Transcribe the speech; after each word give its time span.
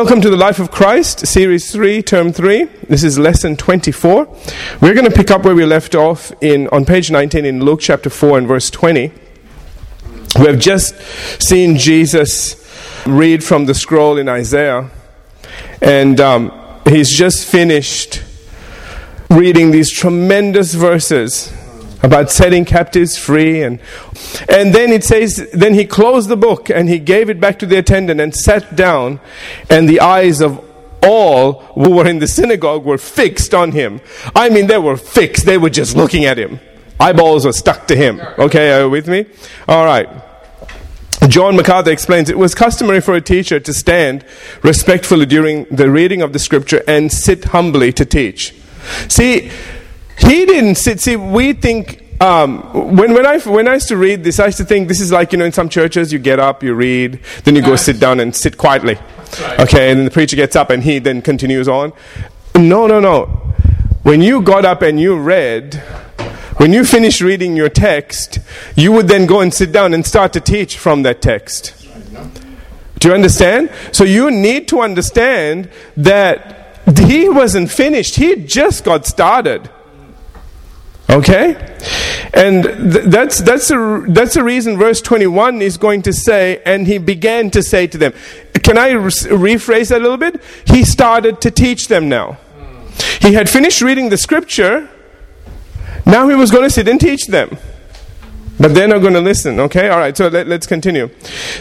Welcome 0.00 0.22
to 0.22 0.30
the 0.30 0.36
Life 0.38 0.58
of 0.58 0.70
Christ, 0.70 1.26
Series 1.26 1.70
3, 1.70 2.00
Term 2.00 2.32
3. 2.32 2.64
This 2.88 3.04
is 3.04 3.18
Lesson 3.18 3.54
24. 3.54 4.34
We're 4.80 4.94
going 4.94 5.04
to 5.04 5.14
pick 5.14 5.30
up 5.30 5.44
where 5.44 5.54
we 5.54 5.66
left 5.66 5.94
off 5.94 6.32
in, 6.40 6.68
on 6.68 6.86
page 6.86 7.10
19 7.10 7.44
in 7.44 7.62
Luke 7.62 7.80
chapter 7.80 8.08
4 8.08 8.38
and 8.38 8.48
verse 8.48 8.70
20. 8.70 9.12
We 10.38 10.46
have 10.46 10.58
just 10.58 10.94
seen 11.42 11.76
Jesus 11.76 12.56
read 13.06 13.44
from 13.44 13.66
the 13.66 13.74
scroll 13.74 14.16
in 14.16 14.26
Isaiah, 14.26 14.90
and 15.82 16.18
um, 16.18 16.50
he's 16.86 17.14
just 17.14 17.46
finished 17.46 18.22
reading 19.28 19.70
these 19.70 19.92
tremendous 19.92 20.72
verses 20.72 21.52
about 22.02 22.30
setting 22.30 22.64
captives 22.64 23.16
free 23.16 23.62
and 23.62 23.78
and 24.48 24.74
then 24.74 24.90
it 24.90 25.04
says 25.04 25.48
then 25.52 25.74
he 25.74 25.84
closed 25.84 26.28
the 26.28 26.36
book 26.36 26.70
and 26.70 26.88
he 26.88 26.98
gave 26.98 27.28
it 27.28 27.40
back 27.40 27.58
to 27.58 27.66
the 27.66 27.76
attendant 27.76 28.20
and 28.20 28.34
sat 28.34 28.74
down 28.74 29.20
and 29.68 29.88
the 29.88 30.00
eyes 30.00 30.40
of 30.40 30.64
all 31.02 31.62
who 31.74 31.90
were 31.90 32.06
in 32.06 32.18
the 32.18 32.28
synagogue 32.28 32.84
were 32.84 32.98
fixed 32.98 33.54
on 33.54 33.72
him. 33.72 34.00
I 34.34 34.48
mean 34.48 34.66
they 34.66 34.78
were 34.78 34.96
fixed. 34.96 35.46
They 35.46 35.58
were 35.58 35.70
just 35.70 35.96
looking 35.96 36.24
at 36.24 36.38
him. 36.38 36.60
Eyeballs 36.98 37.46
were 37.46 37.52
stuck 37.52 37.86
to 37.88 37.96
him. 37.96 38.20
Okay 38.38 38.72
are 38.72 38.82
you 38.82 38.90
with 38.90 39.08
me? 39.08 39.26
All 39.68 39.84
right. 39.84 40.08
John 41.28 41.54
MacArthur 41.54 41.90
explains 41.90 42.30
it 42.30 42.38
was 42.38 42.54
customary 42.54 43.00
for 43.00 43.14
a 43.14 43.20
teacher 43.20 43.60
to 43.60 43.74
stand 43.74 44.24
respectfully 44.62 45.26
during 45.26 45.64
the 45.64 45.90
reading 45.90 46.22
of 46.22 46.32
the 46.32 46.38
scripture 46.38 46.82
and 46.88 47.12
sit 47.12 47.46
humbly 47.46 47.92
to 47.92 48.06
teach. 48.06 48.54
See, 49.08 49.50
he 50.20 50.46
didn't 50.46 50.76
sit. 50.76 51.00
See, 51.00 51.16
we 51.16 51.52
think 51.52 52.10
um, 52.20 52.60
when, 52.96 53.14
when, 53.14 53.24
I, 53.24 53.38
when 53.38 53.66
I 53.66 53.74
used 53.74 53.88
to 53.88 53.96
read 53.96 54.24
this, 54.24 54.38
I 54.38 54.46
used 54.46 54.58
to 54.58 54.64
think 54.64 54.88
this 54.88 55.00
is 55.00 55.10
like, 55.10 55.32
you 55.32 55.38
know, 55.38 55.46
in 55.46 55.52
some 55.52 55.70
churches, 55.70 56.12
you 56.12 56.18
get 56.18 56.38
up, 56.38 56.62
you 56.62 56.74
read, 56.74 57.20
then 57.44 57.56
you 57.56 57.62
go 57.62 57.76
sit 57.76 57.98
down 57.98 58.20
and 58.20 58.36
sit 58.36 58.58
quietly. 58.58 58.96
Right. 59.40 59.60
Okay, 59.60 59.90
and 59.90 59.98
then 59.98 60.04
the 60.04 60.10
preacher 60.10 60.36
gets 60.36 60.54
up 60.54 60.70
and 60.70 60.82
he 60.82 60.98
then 60.98 61.22
continues 61.22 61.66
on. 61.66 61.92
No, 62.54 62.86
no, 62.86 63.00
no. 63.00 63.24
When 64.02 64.20
you 64.20 64.42
got 64.42 64.64
up 64.64 64.82
and 64.82 65.00
you 65.00 65.18
read, 65.18 65.76
when 66.58 66.74
you 66.74 66.84
finished 66.84 67.22
reading 67.22 67.56
your 67.56 67.70
text, 67.70 68.38
you 68.76 68.92
would 68.92 69.08
then 69.08 69.24
go 69.24 69.40
and 69.40 69.52
sit 69.52 69.72
down 69.72 69.94
and 69.94 70.04
start 70.04 70.34
to 70.34 70.40
teach 70.40 70.76
from 70.76 71.04
that 71.04 71.22
text. 71.22 71.74
Do 72.98 73.08
you 73.08 73.14
understand? 73.14 73.70
So 73.92 74.04
you 74.04 74.30
need 74.30 74.68
to 74.68 74.80
understand 74.80 75.70
that 75.96 76.78
he 76.98 77.30
wasn't 77.30 77.70
finished, 77.70 78.16
he 78.16 78.36
just 78.36 78.84
got 78.84 79.06
started. 79.06 79.70
Okay? 81.10 81.76
And 82.32 82.62
th- 82.62 83.04
that's, 83.06 83.38
that's, 83.38 83.70
a, 83.70 84.04
that's 84.08 84.34
the 84.34 84.44
reason 84.44 84.78
verse 84.78 85.00
21 85.00 85.60
is 85.60 85.76
going 85.76 86.02
to 86.02 86.12
say, 86.12 86.62
and 86.64 86.86
he 86.86 86.98
began 86.98 87.50
to 87.50 87.62
say 87.62 87.86
to 87.88 87.98
them. 87.98 88.12
Can 88.62 88.78
I 88.78 88.90
re- 88.90 89.10
rephrase 89.10 89.88
that 89.88 89.98
a 89.98 90.02
little 90.02 90.16
bit? 90.16 90.40
He 90.66 90.84
started 90.84 91.40
to 91.40 91.50
teach 91.50 91.88
them 91.88 92.08
now. 92.08 92.38
He 93.20 93.34
had 93.34 93.48
finished 93.48 93.82
reading 93.82 94.10
the 94.10 94.16
scripture, 94.16 94.88
now 96.06 96.28
he 96.28 96.34
was 96.34 96.50
going 96.50 96.64
to 96.64 96.70
sit 96.70 96.86
and 96.86 97.00
teach 97.00 97.26
them. 97.26 97.58
But 98.58 98.74
they're 98.74 98.88
not 98.88 98.98
going 98.98 99.14
to 99.14 99.20
listen, 99.20 99.58
okay? 99.58 99.88
All 99.88 99.98
right, 99.98 100.14
so 100.14 100.28
let, 100.28 100.46
us 100.46 100.66
continue. 100.66 101.08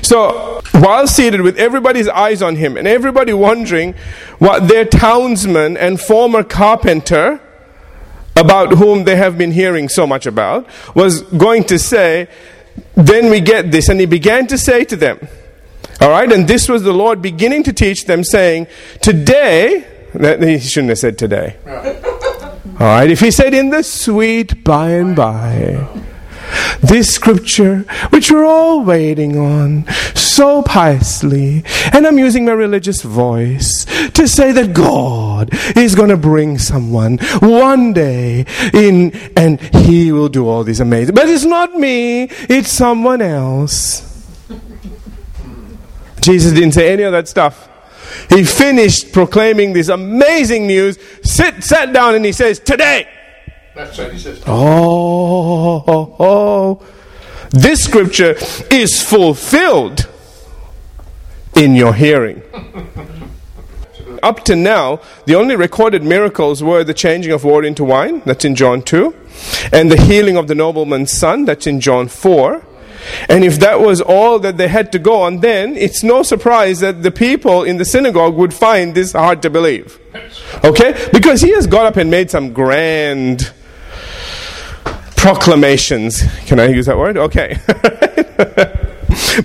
So, 0.02 0.61
while 0.73 1.08
seated 1.08 1.41
with 1.41 1.58
everybody's 1.58 2.09
eyes 2.09 2.41
on 2.41 2.58
him 2.58 2.75
and 2.75 2.88
everybody 2.88 3.31
wondering 3.31 3.94
what 4.38 4.67
their 4.67 4.84
townsman 4.84 5.78
and 5.78 6.00
former 6.00 6.44
carpenter 6.44 7.39
about 8.40 8.73
whom 8.73 9.04
they 9.04 9.16
have 9.16 9.38
been 9.38 9.52
hearing 9.52 9.90
so 9.90 10.08
much 10.08 10.26
about, 10.26 10.68
was 10.95 11.22
going 11.22 11.64
to 11.66 11.78
say, 11.78 12.28
Then 12.96 13.30
we 13.30 13.42
get 13.42 13.72
this. 13.72 13.90
And 13.90 14.00
he 14.00 14.06
began 14.06 14.48
to 14.48 14.58
say 14.58 14.86
to 14.86 14.96
them, 14.96 15.28
All 16.02 16.09
right, 16.09 16.31
and 16.31 16.48
this 16.48 16.70
was 16.70 16.84
the 16.84 16.94
Lord 16.94 17.22
beginning 17.22 17.64
to 17.64 17.73
teach 17.73 18.06
them, 18.06 18.23
saying, 18.23 18.68
Today, 19.02 19.86
that 20.14 20.42
he 20.42 20.59
shouldn't 20.59 20.90
have 20.90 21.00
said 21.00 21.18
today. 21.18 21.56
All 21.68 22.88
right, 22.88 23.09
if 23.09 23.20
he 23.20 23.31
said 23.31 23.54
in 23.54 23.70
the 23.70 23.84
sweet 23.84 24.64
by 24.64 24.92
and 24.92 25.16
by, 25.16 25.88
this 26.82 27.14
scripture, 27.14 27.80
which 28.10 28.32
we're 28.32 28.46
all 28.46 28.84
waiting 28.84 29.38
on 29.38 29.86
so 30.16 30.62
piously, 30.64 31.64
and 31.94 32.08
I'm 32.08 32.18
using 32.18 32.46
my 32.46 32.54
religious 32.54 33.02
voice 33.02 33.86
to 34.12 34.28
say 34.28 34.52
that 34.54 34.74
God 34.74 35.50
is 35.78 35.96
going 35.96 36.10
to 36.10 36.18
bring 36.18 36.58
someone 36.58 37.18
one 37.40 37.94
day 37.94 38.46
in 38.74 39.12
and 39.36 39.60
he 39.60 40.12
will 40.12 40.30
do 40.30 40.48
all 40.48 40.64
these 40.64 40.80
amazing. 40.80 41.16
But 41.16 41.28
it's 41.28 41.46
not 41.46 41.74
me, 41.76 42.24
it's 42.24 42.70
someone 42.70 43.22
else. 43.22 44.06
Jesus 46.22 46.54
didn't 46.54 46.74
say 46.74 46.94
any 46.94 47.04
of 47.04 47.12
that 47.12 47.28
stuff. 47.28 47.68
He 48.30 48.44
finished 48.44 49.12
proclaiming 49.12 49.74
this 49.74 49.90
amazing 49.90 50.68
news, 50.68 50.98
sit, 51.24 51.64
sat 51.64 51.94
down, 51.94 52.16
and 52.16 52.26
he 52.26 52.31
says, 52.31 52.60
Today, 52.60 53.08
that's 53.79 53.97
what 53.97 54.12
he 54.12 54.19
says. 54.19 54.44
Oh, 54.45 55.84
oh, 55.88 56.16
oh. 56.19 56.88
This 57.51 57.84
scripture 57.84 58.35
is 58.69 59.01
fulfilled 59.01 60.07
in 61.56 61.75
your 61.75 61.94
hearing. 61.94 62.41
Up 64.22 64.44
to 64.45 64.56
now, 64.57 65.00
the 65.25 65.35
only 65.35 65.56
recorded 65.56 66.03
miracles 66.03 66.62
were 66.62 66.84
the 66.84 66.94
changing 66.94 67.31
of 67.31 67.45
water 67.45 67.66
into 67.66 67.85
wine, 67.85 68.22
that's 68.25 68.44
in 68.44 68.53
John 68.53 68.81
2, 68.81 69.16
and 69.72 69.89
the 69.89 70.01
healing 70.01 70.35
of 70.35 70.50
the 70.50 70.56
nobleman's 70.56 71.13
son, 71.13 71.45
that's 71.45 71.66
in 71.66 71.79
John 71.79 72.09
4. 72.09 72.66
And 73.29 73.45
if 73.45 73.62
that 73.62 73.79
was 73.79 74.01
all 74.01 74.39
that 74.39 74.57
they 74.57 74.68
had 74.68 74.91
to 74.91 75.00
go 75.00 75.22
on, 75.22 75.39
then 75.39 75.78
it's 75.78 76.03
no 76.03 76.22
surprise 76.22 76.81
that 76.81 77.01
the 77.01 77.12
people 77.12 77.63
in 77.63 77.78
the 77.78 77.85
synagogue 77.85 78.35
would 78.35 78.53
find 78.53 78.94
this 78.94 79.13
hard 79.13 79.41
to 79.44 79.50
believe. 79.50 79.97
Okay? 80.66 81.09
Because 81.13 81.39
he 81.39 81.51
has 81.51 81.66
got 81.66 81.85
up 81.85 81.95
and 81.95 82.12
made 82.12 82.29
some 82.29 82.51
grand 82.51 83.53
proclamations. 85.19 86.24
Can 86.46 86.62
I 86.62 86.68
use 86.68 86.85
that 86.85 86.97
word? 86.97 87.18
Okay. 87.18 87.57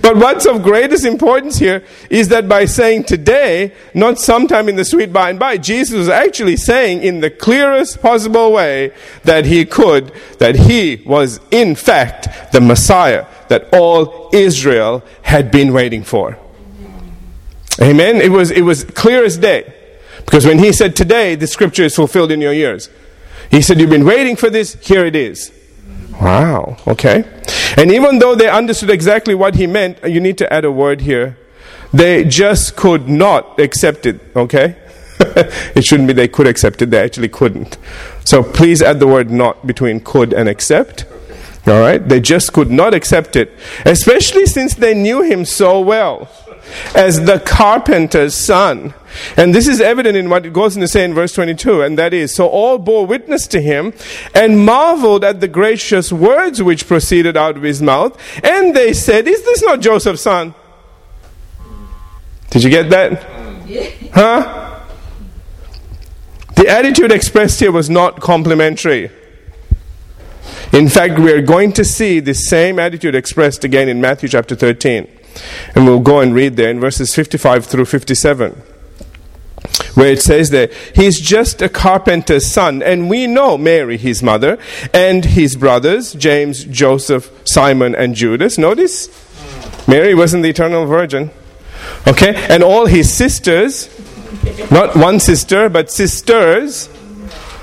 but 0.01 0.15
what's 0.15 0.45
of 0.45 0.63
greatest 0.63 1.03
importance 1.03 1.57
here 1.57 1.83
is 2.09 2.29
that 2.29 2.47
by 2.47 2.63
saying 2.63 3.03
today, 3.03 3.73
not 3.93 4.17
sometime 4.17 4.69
in 4.69 4.77
the 4.77 4.85
sweet 4.85 5.11
by 5.11 5.29
and 5.29 5.37
by, 5.37 5.57
Jesus 5.57 5.93
was 5.93 6.07
actually 6.07 6.55
saying 6.55 7.03
in 7.03 7.19
the 7.19 7.29
clearest 7.29 8.01
possible 8.01 8.53
way 8.53 8.93
that 9.25 9.45
he 9.45 9.65
could, 9.65 10.13
that 10.39 10.55
he 10.55 11.03
was 11.05 11.41
in 11.51 11.75
fact 11.75 12.53
the 12.53 12.61
Messiah 12.61 13.25
that 13.49 13.67
all 13.73 14.29
Israel 14.31 15.03
had 15.23 15.51
been 15.51 15.73
waiting 15.73 16.05
for. 16.05 16.37
Amen. 17.81 18.21
It 18.21 18.31
was, 18.31 18.49
it 18.49 18.61
was 18.61 18.85
clear 18.85 19.25
as 19.25 19.37
day. 19.37 19.73
Because 20.19 20.45
when 20.45 20.59
he 20.59 20.71
said 20.71 20.95
today, 20.95 21.35
the 21.35 21.47
scripture 21.47 21.83
is 21.83 21.97
fulfilled 21.97 22.31
in 22.31 22.39
your 22.39 22.53
ears. 22.53 22.89
He 23.51 23.61
said, 23.61 23.77
You've 23.77 23.89
been 23.89 24.05
waiting 24.05 24.37
for 24.37 24.49
this, 24.49 24.75
here 24.75 25.05
it 25.05 25.17
is. 25.17 25.51
Wow, 26.21 26.77
okay. 26.87 27.23
And 27.77 27.91
even 27.91 28.19
though 28.19 28.35
they 28.35 28.49
understood 28.49 28.89
exactly 28.89 29.35
what 29.35 29.55
he 29.55 29.67
meant, 29.67 30.03
you 30.03 30.19
need 30.19 30.37
to 30.39 30.51
add 30.51 30.65
a 30.65 30.71
word 30.71 31.01
here. 31.01 31.37
They 31.93 32.23
just 32.23 32.75
could 32.75 33.07
not 33.07 33.59
accept 33.59 34.05
it, 34.05 34.19
okay? 34.35 34.77
it 35.19 35.85
shouldn't 35.85 36.07
be 36.07 36.13
they 36.13 36.27
could 36.27 36.47
accept 36.47 36.81
it, 36.81 36.91
they 36.91 37.01
actually 37.01 37.29
couldn't. 37.29 37.77
So 38.23 38.43
please 38.43 38.81
add 38.81 38.99
the 38.99 39.07
word 39.07 39.29
not 39.29 39.65
between 39.67 39.99
could 39.99 40.33
and 40.33 40.49
accept. 40.49 41.05
All 41.67 41.79
right? 41.79 42.07
They 42.07 42.19
just 42.19 42.53
could 42.53 42.69
not 42.69 42.93
accept 42.93 43.35
it, 43.35 43.51
especially 43.85 44.45
since 44.45 44.75
they 44.75 44.93
knew 44.93 45.21
him 45.21 45.45
so 45.45 45.79
well 45.79 46.29
as 46.95 47.25
the 47.25 47.39
carpenter's 47.39 48.35
son. 48.35 48.93
And 49.37 49.55
this 49.55 49.67
is 49.67 49.79
evident 49.79 50.17
in 50.17 50.29
what 50.29 50.45
it 50.45 50.53
goes 50.53 50.75
on 50.75 50.81
to 50.81 50.87
say 50.87 51.03
in 51.03 51.13
verse 51.13 51.33
22, 51.33 51.81
and 51.81 51.97
that 51.97 52.13
is 52.13 52.35
So 52.35 52.47
all 52.47 52.77
bore 52.77 53.05
witness 53.05 53.47
to 53.47 53.61
him 53.61 53.93
and 54.33 54.65
marveled 54.65 55.23
at 55.23 55.39
the 55.39 55.47
gracious 55.47 56.11
words 56.11 56.61
which 56.61 56.87
proceeded 56.87 57.37
out 57.37 57.55
of 57.55 57.63
his 57.63 57.81
mouth. 57.81 58.19
And 58.43 58.75
they 58.75 58.93
said, 58.93 59.27
Is 59.27 59.43
this 59.43 59.63
not 59.63 59.79
Joseph's 59.79 60.21
son? 60.21 60.53
Did 62.49 62.63
you 62.63 62.69
get 62.69 62.89
that? 62.89 63.23
Huh? 64.13 64.81
The 66.55 66.69
attitude 66.69 67.11
expressed 67.11 67.59
here 67.59 67.71
was 67.71 67.89
not 67.89 68.21
complimentary. 68.21 69.11
In 70.71 70.87
fact, 70.89 71.19
we 71.19 71.31
are 71.31 71.41
going 71.41 71.73
to 71.73 71.85
see 71.85 72.19
the 72.19 72.33
same 72.33 72.79
attitude 72.79 73.15
expressed 73.15 73.63
again 73.63 73.89
in 73.89 73.99
Matthew 74.01 74.29
chapter 74.29 74.55
13. 74.55 75.07
And 75.75 75.85
we'll 75.85 75.99
go 75.99 76.19
and 76.19 76.33
read 76.33 76.55
there 76.55 76.69
in 76.69 76.79
verses 76.79 77.13
55 77.13 77.65
through 77.65 77.85
57 77.85 78.61
where 79.95 80.11
it 80.11 80.21
says 80.21 80.49
that 80.51 80.71
he's 80.93 81.19
just 81.19 81.61
a 81.61 81.69
carpenter's 81.69 82.45
son. 82.45 82.83
And 82.83 83.09
we 83.09 83.27
know 83.27 83.57
Mary, 83.57 83.97
his 83.97 84.21
mother, 84.21 84.57
and 84.93 85.25
his 85.25 85.55
brothers, 85.55 86.13
James, 86.13 86.65
Joseph, 86.65 87.31
Simon, 87.45 87.95
and 87.95 88.15
Judas. 88.15 88.57
Notice? 88.57 89.09
Mary 89.87 90.13
wasn't 90.13 90.43
the 90.43 90.49
eternal 90.49 90.85
virgin. 90.85 91.31
Okay? 92.07 92.35
And 92.49 92.63
all 92.63 92.85
his 92.85 93.11
sisters, 93.13 93.89
not 94.71 94.95
one 94.95 95.19
sister, 95.19 95.69
but 95.69 95.91
sisters. 95.91 96.89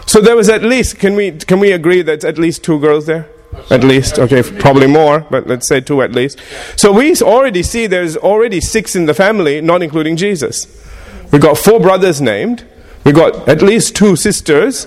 So 0.06 0.20
there 0.20 0.36
was 0.36 0.48
at 0.48 0.62
least, 0.62 0.98
can 0.98 1.14
we, 1.14 1.32
can 1.32 1.60
we 1.60 1.72
agree 1.72 2.02
that 2.02 2.24
at 2.24 2.38
least 2.38 2.64
two 2.64 2.80
girls 2.80 3.06
there? 3.06 3.28
At 3.70 3.84
least, 3.84 4.18
okay, 4.18 4.42
probably 4.42 4.86
more, 4.86 5.20
but 5.30 5.46
let's 5.46 5.66
say 5.66 5.80
two 5.80 6.02
at 6.02 6.12
least. 6.12 6.38
So 6.76 6.92
we 6.92 7.14
already 7.16 7.62
see 7.62 7.86
there's 7.86 8.16
already 8.16 8.60
six 8.60 8.96
in 8.96 9.06
the 9.06 9.14
family, 9.14 9.60
not 9.60 9.82
including 9.82 10.16
Jesus. 10.16 10.66
We 11.30 11.38
got 11.38 11.58
four 11.58 11.80
brothers 11.80 12.20
named. 12.20 12.64
We 13.04 13.12
got 13.12 13.48
at 13.48 13.62
least 13.62 13.96
two 13.96 14.16
sisters 14.16 14.86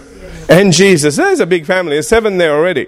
and 0.49 0.71
Jesus. 0.71 1.15
There's 1.15 1.39
a 1.39 1.45
big 1.45 1.65
family. 1.65 1.95
There's 1.95 2.07
seven 2.07 2.37
there 2.37 2.55
already. 2.55 2.87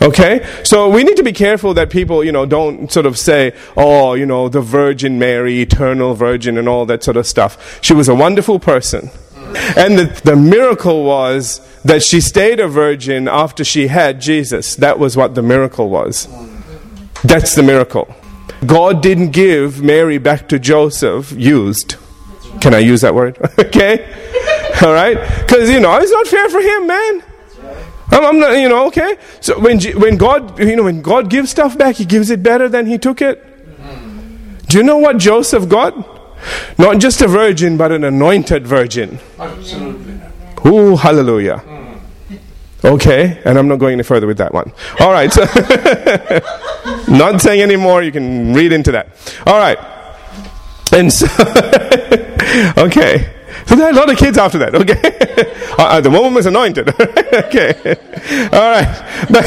Okay? 0.00 0.46
So 0.64 0.88
we 0.88 1.02
need 1.02 1.16
to 1.16 1.22
be 1.22 1.32
careful 1.32 1.74
that 1.74 1.90
people, 1.90 2.22
you 2.22 2.32
know, 2.32 2.46
don't 2.46 2.90
sort 2.92 3.06
of 3.06 3.18
say, 3.18 3.54
oh, 3.76 4.14
you 4.14 4.26
know, 4.26 4.48
the 4.48 4.60
Virgin 4.60 5.18
Mary, 5.18 5.60
eternal 5.60 6.14
virgin, 6.14 6.58
and 6.58 6.68
all 6.68 6.86
that 6.86 7.02
sort 7.02 7.16
of 7.16 7.26
stuff. 7.26 7.82
She 7.82 7.94
was 7.94 8.08
a 8.08 8.14
wonderful 8.14 8.58
person. 8.58 9.10
And 9.54 9.98
the, 9.98 10.20
the 10.24 10.36
miracle 10.36 11.04
was 11.04 11.60
that 11.82 12.02
she 12.02 12.20
stayed 12.20 12.60
a 12.60 12.68
virgin 12.68 13.28
after 13.28 13.64
she 13.64 13.88
had 13.88 14.20
Jesus. 14.20 14.76
That 14.76 14.98
was 14.98 15.16
what 15.16 15.34
the 15.34 15.42
miracle 15.42 15.88
was. 15.88 16.28
That's 17.22 17.54
the 17.54 17.62
miracle. 17.62 18.14
God 18.66 19.02
didn't 19.02 19.30
give 19.30 19.82
Mary 19.82 20.18
back 20.18 20.48
to 20.48 20.58
Joseph 20.58 21.32
used. 21.32 21.96
Can 22.60 22.74
I 22.74 22.78
use 22.78 23.02
that 23.02 23.14
word? 23.14 23.38
okay? 23.58 24.06
All 24.82 24.92
right? 24.92 25.18
Because, 25.40 25.70
you 25.70 25.80
know, 25.80 25.96
it's 25.96 26.10
not 26.10 26.26
fair 26.26 26.48
for 26.48 26.60
him, 26.60 26.86
man. 26.86 27.22
I'm, 28.10 28.38
not, 28.38 28.52
you 28.58 28.68
know, 28.68 28.86
okay? 28.88 29.16
So 29.40 29.58
when, 29.58 29.80
when 29.98 30.16
God, 30.16 30.58
you 30.58 30.76
know, 30.76 30.84
when 30.84 31.02
God 31.02 31.30
gives 31.30 31.50
stuff 31.50 31.76
back, 31.76 31.96
He 31.96 32.04
gives 32.04 32.30
it 32.30 32.42
better 32.42 32.68
than 32.68 32.86
He 32.86 32.98
took 32.98 33.20
it. 33.20 33.42
Do 34.68 34.78
you 34.78 34.84
know 34.84 34.98
what 34.98 35.18
Joseph 35.18 35.68
got? 35.68 36.13
Not 36.78 36.98
just 36.98 37.20
a 37.22 37.28
virgin, 37.28 37.76
but 37.76 37.92
an 37.92 38.04
anointed 38.04 38.66
virgin. 38.66 39.18
Absolutely. 39.38 40.20
Ooh, 40.66 40.96
hallelujah. 40.96 41.62
Okay, 42.84 43.40
and 43.46 43.58
I'm 43.58 43.66
not 43.66 43.78
going 43.78 43.94
any 43.94 44.02
further 44.02 44.26
with 44.26 44.36
that 44.38 44.52
one. 44.52 44.70
All 45.00 45.10
right. 45.10 45.32
So 45.32 45.42
not 47.08 47.40
saying 47.40 47.62
any 47.62 47.76
more, 47.76 48.02
you 48.02 48.12
can 48.12 48.52
read 48.52 48.72
into 48.72 48.92
that. 48.92 49.08
All 49.46 49.56
right. 49.58 49.78
And 50.92 51.10
so, 51.10 51.26
okay. 52.76 53.34
So 53.66 53.76
there 53.76 53.86
are 53.86 53.90
a 53.90 53.94
lot 53.94 54.10
of 54.10 54.18
kids 54.18 54.36
after 54.36 54.58
that, 54.58 54.74
okay? 54.74 55.72
uh, 55.78 55.96
uh 55.96 56.00
the 56.00 56.10
woman 56.10 56.34
was 56.34 56.44
anointed, 56.44 56.88
okay? 56.88 57.74
All 58.52 58.70
right. 58.70 59.26
But, 59.30 59.44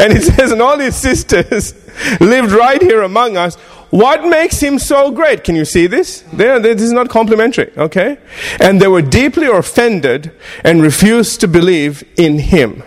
and 0.00 0.12
it 0.12 0.22
says, 0.22 0.50
and 0.50 0.60
all 0.60 0.78
his 0.78 0.96
sisters 0.96 1.74
lived 2.20 2.50
right 2.50 2.82
here 2.82 3.02
among 3.02 3.36
us. 3.36 3.56
What 3.94 4.24
makes 4.24 4.58
him 4.58 4.80
so 4.80 5.12
great? 5.12 5.44
Can 5.44 5.54
you 5.54 5.64
see 5.64 5.86
this? 5.86 6.24
There, 6.32 6.58
this 6.58 6.82
is 6.82 6.90
not 6.90 7.08
complimentary, 7.08 7.70
okay? 7.76 8.18
And 8.58 8.82
they 8.82 8.88
were 8.88 9.02
deeply 9.02 9.46
offended 9.46 10.32
and 10.64 10.82
refused 10.82 11.40
to 11.42 11.46
believe 11.46 12.02
in 12.16 12.40
him. 12.40 12.82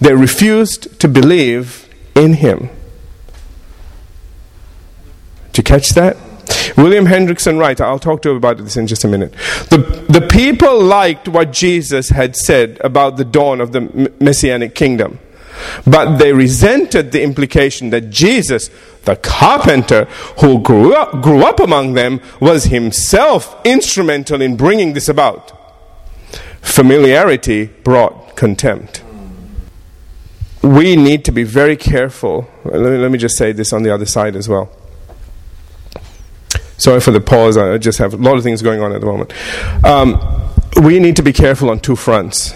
They 0.00 0.14
refused 0.14 0.98
to 0.98 1.06
believe 1.06 1.88
in 2.16 2.32
him. 2.34 2.70
Did 5.52 5.58
you 5.58 5.62
catch 5.62 5.90
that? 5.90 6.16
William 6.76 7.06
Hendriksen 7.06 7.60
Wright, 7.60 7.80
I'll 7.80 8.00
talk 8.00 8.22
to 8.22 8.30
you 8.30 8.36
about 8.36 8.56
this 8.56 8.76
in 8.76 8.88
just 8.88 9.04
a 9.04 9.08
minute. 9.08 9.32
The, 9.70 10.06
the 10.08 10.26
people 10.26 10.82
liked 10.82 11.28
what 11.28 11.52
Jesus 11.52 12.08
had 12.08 12.34
said 12.34 12.80
about 12.82 13.16
the 13.16 13.24
dawn 13.24 13.60
of 13.60 13.70
the 13.70 14.12
messianic 14.18 14.74
kingdom. 14.74 15.20
But 15.86 16.16
they 16.16 16.32
resented 16.32 17.12
the 17.12 17.22
implication 17.22 17.90
that 17.90 18.10
Jesus, 18.10 18.70
the 19.04 19.16
carpenter 19.16 20.04
who 20.40 20.60
grew 20.60 20.94
up, 20.94 21.22
grew 21.22 21.44
up 21.44 21.60
among 21.60 21.94
them, 21.94 22.20
was 22.40 22.64
himself 22.64 23.56
instrumental 23.64 24.42
in 24.42 24.56
bringing 24.56 24.92
this 24.92 25.08
about. 25.08 25.52
Familiarity 26.60 27.66
brought 27.66 28.36
contempt. 28.36 29.02
We 30.62 30.96
need 30.96 31.24
to 31.26 31.32
be 31.32 31.44
very 31.44 31.76
careful. 31.76 32.48
Let 32.64 32.80
me, 32.80 32.98
let 32.98 33.10
me 33.10 33.18
just 33.18 33.36
say 33.36 33.52
this 33.52 33.72
on 33.72 33.82
the 33.82 33.94
other 33.94 34.06
side 34.06 34.34
as 34.34 34.48
well. 34.48 34.70
Sorry 36.78 37.00
for 37.00 37.10
the 37.10 37.20
pause. 37.20 37.56
I 37.56 37.78
just 37.78 37.98
have 37.98 38.14
a 38.14 38.16
lot 38.16 38.36
of 38.36 38.42
things 38.42 38.62
going 38.62 38.82
on 38.82 38.92
at 38.92 39.00
the 39.00 39.06
moment. 39.06 39.32
Um, 39.84 40.20
we 40.82 40.98
need 40.98 41.16
to 41.16 41.22
be 41.22 41.32
careful 41.32 41.70
on 41.70 41.80
two 41.80 41.96
fronts. 41.96 42.52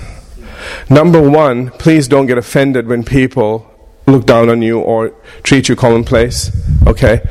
Number 0.88 1.28
one, 1.28 1.70
please 1.70 2.08
don't 2.08 2.26
get 2.26 2.38
offended 2.38 2.86
when 2.86 3.04
people 3.04 3.66
look 4.06 4.26
down 4.26 4.48
on 4.48 4.62
you 4.62 4.80
or 4.80 5.10
treat 5.42 5.68
you 5.68 5.76
commonplace. 5.76 6.50
Okay? 6.86 7.22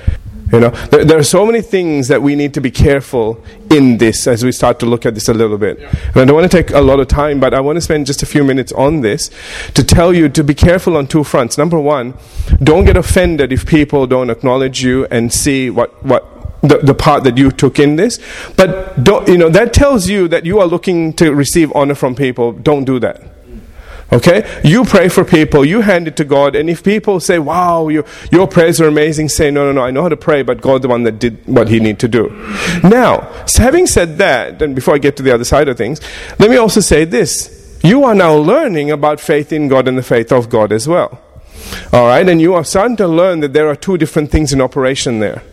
You 0.51 0.59
know, 0.59 0.69
there, 0.69 1.05
there, 1.05 1.19
are 1.19 1.23
so 1.23 1.45
many 1.45 1.61
things 1.61 2.07
that 2.07 2.23
we 2.23 2.35
need 2.35 2.55
to 2.55 2.61
be 2.61 2.71
careful 2.71 3.43
in 3.69 3.99
this 3.99 4.25
as 4.25 4.43
we 4.43 4.51
start 4.51 4.79
to 4.79 4.87
look 4.87 5.05
at 5.05 5.13
this 5.13 5.29
a 5.29 5.33
little 5.33 5.59
bit. 5.59 5.77
And 5.79 6.17
I 6.17 6.25
don't 6.25 6.35
want 6.35 6.49
to 6.51 6.57
take 6.57 6.71
a 6.71 6.81
lot 6.81 6.99
of 6.99 7.07
time, 7.07 7.39
but 7.39 7.53
I 7.53 7.59
want 7.59 7.77
to 7.77 7.81
spend 7.81 8.07
just 8.07 8.23
a 8.23 8.25
few 8.25 8.43
minutes 8.43 8.71
on 8.71 9.01
this 9.01 9.29
to 9.75 9.83
tell 9.83 10.11
you 10.11 10.27
to 10.29 10.43
be 10.43 10.55
careful 10.55 10.97
on 10.97 11.05
two 11.05 11.23
fronts. 11.23 11.55
Number 11.55 11.79
one, 11.79 12.15
don't 12.63 12.85
get 12.85 12.97
offended 12.97 13.53
if 13.53 13.67
people 13.67 14.07
don't 14.07 14.31
acknowledge 14.31 14.81
you 14.81 15.05
and 15.11 15.31
see 15.31 15.69
what, 15.69 16.03
what 16.03 16.38
the, 16.61 16.79
the 16.79 16.94
part 16.94 17.23
that 17.23 17.38
you 17.38 17.51
took 17.51 17.79
in 17.79 17.95
this. 17.95 18.19
But 18.56 19.03
don't, 19.03 19.27
you 19.27 19.38
know, 19.38 19.50
that 19.50 19.73
tells 19.73 20.09
you 20.09 20.27
that 20.27 20.45
you 20.45 20.59
are 20.59 20.67
looking 20.67 21.13
to 21.13 21.33
receive 21.33 21.71
honor 21.75 21.95
from 21.95 22.15
people. 22.15 22.51
Don't 22.51 22.85
do 22.85 23.00
that. 23.00 23.21
Okay? 24.11 24.59
You 24.63 24.85
pray 24.85 25.07
for 25.07 25.23
people, 25.23 25.63
you 25.63 25.81
hand 25.81 26.07
it 26.07 26.17
to 26.17 26.25
God, 26.25 26.56
and 26.56 26.69
if 26.69 26.83
people 26.83 27.19
say, 27.19 27.38
Wow, 27.38 27.89
your, 27.89 28.06
your 28.31 28.47
prayers 28.47 28.81
are 28.81 28.88
amazing, 28.88 29.29
say, 29.29 29.51
No, 29.51 29.65
no, 29.65 29.71
no, 29.71 29.81
I 29.83 29.91
know 29.91 30.01
how 30.01 30.09
to 30.09 30.17
pray, 30.17 30.41
but 30.41 30.61
God 30.61 30.81
the 30.81 30.88
one 30.88 31.03
that 31.03 31.19
did 31.19 31.45
what 31.45 31.69
he 31.69 31.79
need 31.79 32.00
to 32.00 32.07
do. 32.07 32.29
Now, 32.83 33.31
having 33.56 33.85
said 33.85 34.17
that, 34.17 34.61
and 34.61 34.73
before 34.73 34.95
I 34.95 34.97
get 34.97 35.15
to 35.17 35.23
the 35.23 35.33
other 35.33 35.44
side 35.44 35.67
of 35.67 35.77
things, 35.77 36.01
let 36.39 36.50
me 36.50 36.57
also 36.57 36.79
say 36.79 37.06
this. 37.06 37.56
You 37.83 38.03
are 38.03 38.15
now 38.15 38.35
learning 38.35 38.91
about 38.91 39.21
faith 39.21 39.53
in 39.53 39.67
God 39.69 39.88
and 39.88 39.97
the 39.97 40.03
faith 40.03 40.31
of 40.31 40.50
God 40.50 40.73
as 40.73 40.88
well. 40.88 41.21
Alright? 41.94 42.27
And 42.27 42.41
you 42.41 42.53
are 42.56 42.65
starting 42.65 42.97
to 42.97 43.07
learn 43.07 43.39
that 43.41 43.53
there 43.53 43.69
are 43.69 43.75
two 43.75 43.97
different 43.97 44.31
things 44.31 44.51
in 44.51 44.59
operation 44.59 45.19
there. 45.19 45.44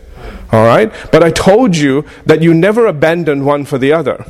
All 0.56 0.64
right? 0.64 0.90
But 1.12 1.22
I 1.22 1.30
told 1.30 1.76
you 1.76 2.06
that 2.24 2.40
you 2.40 2.54
never 2.54 2.86
abandon 2.86 3.44
one 3.44 3.66
for 3.66 3.76
the 3.76 3.92
other. 3.92 4.24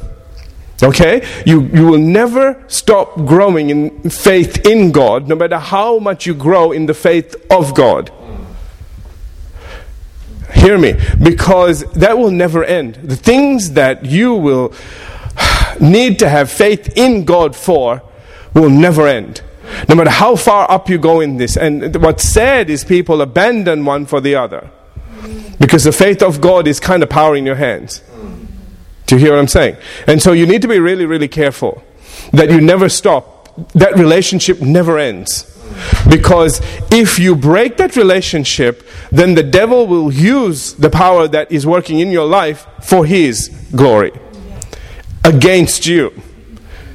Okay? 0.82 1.24
You, 1.46 1.60
you 1.72 1.86
will 1.86 2.00
never 2.00 2.64
stop 2.66 3.14
growing 3.14 3.70
in 3.70 4.10
faith 4.10 4.66
in 4.66 4.90
God, 4.90 5.28
no 5.28 5.36
matter 5.36 5.60
how 5.60 6.00
much 6.00 6.26
you 6.26 6.34
grow 6.34 6.72
in 6.72 6.86
the 6.86 6.94
faith 6.94 7.36
of 7.48 7.76
God. 7.76 8.10
Hear 10.52 10.78
me, 10.78 10.94
because 11.22 11.84
that 11.92 12.18
will 12.18 12.32
never 12.32 12.64
end. 12.64 12.96
The 12.96 13.14
things 13.14 13.74
that 13.74 14.04
you 14.04 14.34
will 14.34 14.74
need 15.80 16.18
to 16.18 16.28
have 16.28 16.50
faith 16.50 16.96
in 16.96 17.24
God 17.24 17.54
for 17.54 18.02
will 18.52 18.70
never 18.70 19.06
end. 19.06 19.42
No 19.88 19.94
matter 19.94 20.10
how 20.10 20.34
far 20.34 20.68
up 20.68 20.88
you 20.88 20.98
go 20.98 21.20
in 21.20 21.36
this. 21.36 21.56
And 21.56 22.02
what's 22.02 22.24
sad 22.24 22.68
is 22.68 22.82
people 22.82 23.22
abandon 23.22 23.84
one 23.84 24.06
for 24.06 24.20
the 24.20 24.34
other. 24.34 24.72
Because 25.58 25.84
the 25.84 25.92
faith 25.92 26.22
of 26.22 26.40
God 26.40 26.66
is 26.66 26.80
kind 26.80 27.02
of 27.02 27.08
power 27.08 27.34
in 27.36 27.46
your 27.46 27.56
hands. 27.56 28.02
Do 29.06 29.14
you 29.14 29.20
hear 29.20 29.32
what 29.32 29.38
I'm 29.38 29.48
saying? 29.48 29.76
And 30.06 30.20
so 30.20 30.32
you 30.32 30.46
need 30.46 30.62
to 30.62 30.68
be 30.68 30.78
really, 30.78 31.06
really 31.06 31.28
careful 31.28 31.82
that 32.32 32.50
you 32.50 32.60
never 32.60 32.88
stop. 32.88 33.72
That 33.72 33.94
relationship 33.94 34.60
never 34.60 34.98
ends. 34.98 35.52
Because 36.08 36.60
if 36.90 37.18
you 37.18 37.34
break 37.34 37.76
that 37.76 37.96
relationship, 37.96 38.86
then 39.10 39.34
the 39.34 39.42
devil 39.42 39.86
will 39.86 40.12
use 40.12 40.74
the 40.74 40.90
power 40.90 41.28
that 41.28 41.50
is 41.50 41.66
working 41.66 42.00
in 42.00 42.10
your 42.10 42.26
life 42.26 42.66
for 42.82 43.06
his 43.06 43.48
glory 43.74 44.12
against 45.24 45.86
you. 45.86 46.12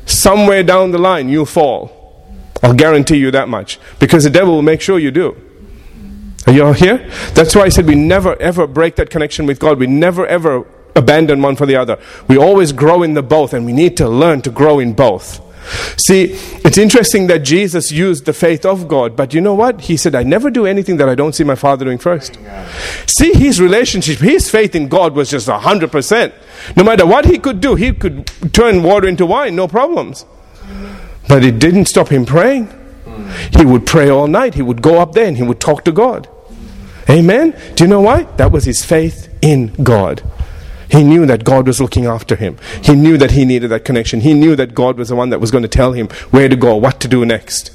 Somewhere 0.05 0.63
down 0.63 0.91
the 0.91 0.97
line, 0.97 1.29
you'll 1.29 1.45
fall. 1.45 2.25
I'll 2.63 2.73
guarantee 2.73 3.17
you 3.17 3.31
that 3.31 3.49
much. 3.49 3.79
Because 3.99 4.23
the 4.23 4.29
devil 4.29 4.55
will 4.55 4.61
make 4.61 4.81
sure 4.81 4.99
you 4.99 5.11
do. 5.11 5.35
Are 6.48 6.53
you 6.53 6.65
all 6.65 6.74
here? 6.74 7.10
That's 7.33 7.55
why 7.55 7.63
I 7.63 7.69
said 7.69 7.86
we 7.86 7.95
never 7.95 8.39
ever 8.41 8.67
break 8.67 8.95
that 8.95 9.10
connection 9.10 9.45
with 9.45 9.60
God. 9.60 9.77
We 9.77 9.88
never 9.88 10.25
ever 10.25 10.65
abandon 10.95 11.41
one 11.41 11.55
for 11.55 11.65
the 11.65 11.75
other. 11.75 12.00
We 12.27 12.38
always 12.38 12.71
grow 12.71 13.03
in 13.03 13.13
the 13.13 13.24
both, 13.24 13.53
and 13.53 13.65
we 13.65 13.74
need 13.74 13.95
to 13.98 14.10
learn 14.10 14.41
to 14.41 14.50
grow 14.50 14.79
in 14.79 14.93
both. 14.93 15.39
See, 15.98 16.33
it's 16.65 16.77
interesting 16.77 17.27
that 17.27 17.39
Jesus 17.39 17.91
used 17.91 18.25
the 18.25 18.33
faith 18.33 18.65
of 18.65 18.88
God, 18.88 19.15
but 19.15 19.33
you 19.33 19.41
know 19.41 19.53
what? 19.53 19.81
He 19.81 19.95
said, 19.95 20.15
I 20.15 20.24
never 20.24 20.50
do 20.50 20.65
anything 20.65 20.98
that 20.98 21.07
I 21.07 21.15
don't 21.15 21.33
see 21.33 21.43
my 21.43 21.55
Father 21.55 21.86
doing 21.86 22.00
first. 22.00 22.38
See, 23.05 23.31
his 23.33 23.62
relationship, 23.62 24.17
his 24.17 24.50
faith 24.50 24.75
in 24.75 24.88
God 24.88 25.15
was 25.15 25.29
just 25.29 25.48
100%. 25.48 26.33
No 26.75 26.83
matter 26.83 27.05
what 27.05 27.25
he 27.25 27.38
could 27.38 27.62
do, 27.62 27.75
he 27.75 27.93
could 27.93 28.27
turn 28.53 28.81
water 28.81 29.07
into 29.07 29.25
wine, 29.25 29.55
no 29.55 29.67
problems. 29.67 30.25
But 31.27 31.45
it 31.45 31.60
didn't 31.60 31.86
stop 31.86 32.10
him 32.10 32.25
praying. 32.25 32.80
He 33.57 33.65
would 33.65 33.85
pray 33.85 34.09
all 34.09 34.27
night. 34.27 34.53
He 34.53 34.61
would 34.61 34.81
go 34.81 34.99
up 34.99 35.13
there 35.13 35.27
and 35.27 35.37
he 35.37 35.43
would 35.43 35.59
talk 35.59 35.83
to 35.85 35.91
God. 35.91 36.27
Amen? 37.09 37.55
Do 37.75 37.83
you 37.83 37.89
know 37.89 38.01
why? 38.01 38.23
That 38.37 38.51
was 38.51 38.65
his 38.65 38.85
faith 38.85 39.27
in 39.41 39.67
God. 39.83 40.23
He 40.89 41.03
knew 41.03 41.25
that 41.25 41.43
God 41.43 41.67
was 41.67 41.79
looking 41.79 42.05
after 42.05 42.35
him. 42.35 42.57
He 42.81 42.95
knew 42.95 43.17
that 43.17 43.31
he 43.31 43.45
needed 43.45 43.69
that 43.69 43.85
connection. 43.85 44.21
He 44.21 44.33
knew 44.33 44.55
that 44.57 44.75
God 44.75 44.97
was 44.97 45.09
the 45.09 45.15
one 45.15 45.29
that 45.29 45.39
was 45.39 45.49
going 45.49 45.63
to 45.63 45.69
tell 45.69 45.93
him 45.93 46.07
where 46.31 46.49
to 46.49 46.55
go, 46.55 46.75
what 46.75 46.99
to 47.01 47.07
do 47.07 47.25
next. 47.25 47.71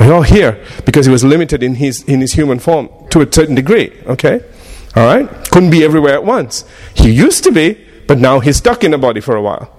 You 0.00 0.14
all 0.14 0.22
here? 0.22 0.64
Because 0.86 1.04
he 1.04 1.12
was 1.12 1.22
limited 1.22 1.62
in 1.62 1.74
his, 1.74 2.02
in 2.04 2.20
his 2.20 2.32
human 2.32 2.58
form 2.58 2.88
to 3.10 3.20
a 3.20 3.30
certain 3.30 3.54
degree. 3.54 3.92
Okay? 4.06 4.42
All 4.96 5.04
right? 5.04 5.28
Couldn't 5.50 5.70
be 5.70 5.84
everywhere 5.84 6.14
at 6.14 6.24
once. 6.24 6.64
He 6.94 7.10
used 7.10 7.44
to 7.44 7.52
be, 7.52 7.86
but 8.06 8.18
now 8.18 8.40
he's 8.40 8.56
stuck 8.56 8.84
in 8.84 8.94
a 8.94 8.98
body 8.98 9.20
for 9.20 9.36
a 9.36 9.42
while. 9.42 9.76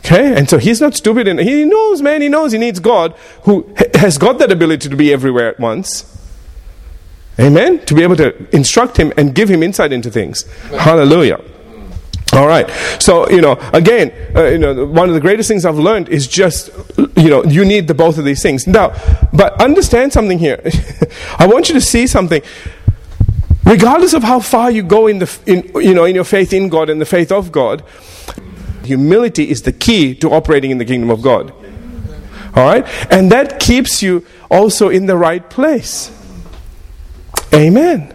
Okay? 0.00 0.34
And 0.36 0.48
so 0.48 0.58
he's 0.58 0.80
not 0.80 0.94
stupid. 0.94 1.28
And 1.28 1.38
he 1.40 1.64
knows, 1.64 2.02
man, 2.02 2.22
he 2.22 2.28
knows 2.28 2.52
he 2.52 2.58
needs 2.58 2.80
God 2.80 3.14
who 3.42 3.72
has 3.94 4.18
got 4.18 4.38
that 4.38 4.50
ability 4.50 4.88
to 4.88 4.96
be 4.96 5.12
everywhere 5.12 5.48
at 5.48 5.60
once. 5.60 6.16
Amen? 7.38 7.84
To 7.86 7.94
be 7.94 8.02
able 8.02 8.16
to 8.16 8.54
instruct 8.54 8.96
him 8.96 9.12
and 9.16 9.34
give 9.34 9.48
him 9.48 9.62
insight 9.62 9.92
into 9.92 10.10
things. 10.10 10.42
Hallelujah. 10.70 11.40
All 12.32 12.46
right. 12.46 12.70
So, 13.00 13.28
you 13.28 13.40
know, 13.40 13.52
again, 13.72 14.12
uh, 14.36 14.44
you 14.44 14.58
know, 14.58 14.86
one 14.86 15.08
of 15.08 15.14
the 15.14 15.20
greatest 15.20 15.48
things 15.48 15.64
I've 15.64 15.78
learned 15.78 16.08
is 16.08 16.28
just, 16.28 16.70
you 17.16 17.28
know, 17.28 17.42
you 17.44 17.64
need 17.64 17.88
the 17.88 17.94
both 17.94 18.18
of 18.18 18.24
these 18.24 18.42
things. 18.42 18.66
Now, 18.66 18.94
but 19.32 19.60
understand 19.60 20.12
something 20.12 20.38
here. 20.38 20.60
I 21.38 21.46
want 21.46 21.68
you 21.68 21.74
to 21.74 21.80
see 21.80 22.06
something. 22.06 22.42
Regardless 23.64 24.14
of 24.14 24.22
how 24.22 24.40
far 24.40 24.70
you 24.70 24.82
go 24.82 25.06
in 25.06 25.18
the, 25.18 25.38
in, 25.46 25.70
you 25.82 25.94
know, 25.94 26.04
in 26.04 26.14
your 26.14 26.24
faith 26.24 26.52
in 26.52 26.68
God 26.68 26.88
and 26.88 27.00
the 27.00 27.06
faith 27.06 27.32
of 27.32 27.50
God, 27.50 27.82
humility 28.90 29.48
is 29.48 29.62
the 29.62 29.72
key 29.72 30.16
to 30.16 30.32
operating 30.32 30.72
in 30.72 30.78
the 30.78 30.84
kingdom 30.84 31.10
of 31.10 31.22
God. 31.22 31.52
All 32.56 32.64
right? 32.64 32.84
And 33.12 33.30
that 33.30 33.60
keeps 33.60 34.02
you 34.02 34.26
also 34.50 34.88
in 34.88 35.06
the 35.06 35.16
right 35.16 35.48
place. 35.48 36.10
Amen. 37.54 38.12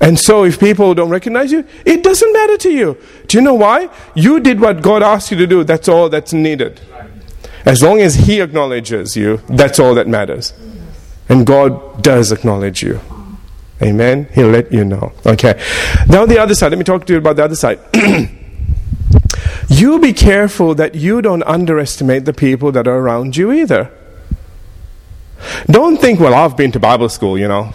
And 0.00 0.18
so, 0.18 0.44
if 0.44 0.58
people 0.58 0.94
don't 0.94 1.10
recognize 1.10 1.52
you, 1.52 1.64
it 1.84 2.02
doesn't 2.02 2.32
matter 2.32 2.56
to 2.56 2.70
you. 2.70 2.96
Do 3.28 3.38
you 3.38 3.42
know 3.42 3.54
why? 3.54 3.88
You 4.14 4.40
did 4.40 4.58
what 4.58 4.82
God 4.82 5.02
asked 5.02 5.30
you 5.30 5.36
to 5.36 5.46
do. 5.46 5.62
That's 5.62 5.88
all 5.88 6.08
that's 6.08 6.32
needed. 6.32 6.80
As 7.64 7.82
long 7.82 8.00
as 8.00 8.14
He 8.14 8.40
acknowledges 8.40 9.16
you, 9.16 9.42
that's 9.48 9.78
all 9.78 9.94
that 9.94 10.08
matters. 10.08 10.54
And 11.28 11.46
God 11.46 12.02
does 12.02 12.32
acknowledge 12.32 12.82
you. 12.82 12.98
Amen. 13.82 14.26
He'll 14.32 14.48
let 14.48 14.72
you 14.72 14.84
know. 14.84 15.12
Okay. 15.24 15.62
Now, 16.08 16.26
the 16.26 16.40
other 16.40 16.54
side. 16.54 16.72
Let 16.72 16.78
me 16.78 16.84
talk 16.84 17.06
to 17.06 17.12
you 17.12 17.18
about 17.18 17.36
the 17.36 17.44
other 17.44 17.56
side. 17.56 17.78
you 19.68 19.98
be 19.98 20.12
careful 20.12 20.74
that 20.74 20.94
you 20.94 21.22
don't 21.22 21.42
underestimate 21.44 22.24
the 22.24 22.32
people 22.32 22.72
that 22.72 22.86
are 22.86 22.98
around 22.98 23.36
you 23.36 23.52
either. 23.52 23.90
Don't 25.66 25.98
think, 25.98 26.20
well, 26.20 26.34
I've 26.34 26.56
been 26.56 26.72
to 26.72 26.80
Bible 26.80 27.08
school, 27.08 27.38
you 27.38 27.48
know. 27.48 27.72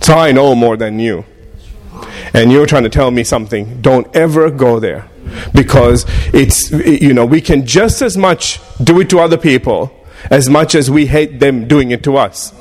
So 0.00 0.14
I 0.14 0.32
know 0.32 0.54
more 0.54 0.76
than 0.76 0.98
you. 0.98 1.24
And 2.32 2.52
you're 2.52 2.66
trying 2.66 2.84
to 2.84 2.88
tell 2.88 3.10
me 3.10 3.24
something. 3.24 3.80
Don't 3.82 4.14
ever 4.14 4.50
go 4.50 4.80
there. 4.80 5.08
Because 5.54 6.04
it's, 6.32 6.70
you 6.70 7.12
know, 7.14 7.26
we 7.26 7.40
can 7.40 7.66
just 7.66 8.02
as 8.02 8.16
much 8.16 8.60
do 8.82 9.00
it 9.00 9.10
to 9.10 9.18
other 9.20 9.36
people 9.36 9.92
as 10.30 10.48
much 10.48 10.74
as 10.74 10.90
we 10.90 11.06
hate 11.06 11.40
them 11.40 11.66
doing 11.66 11.90
it 11.90 12.02
to 12.04 12.16
us. 12.16 12.52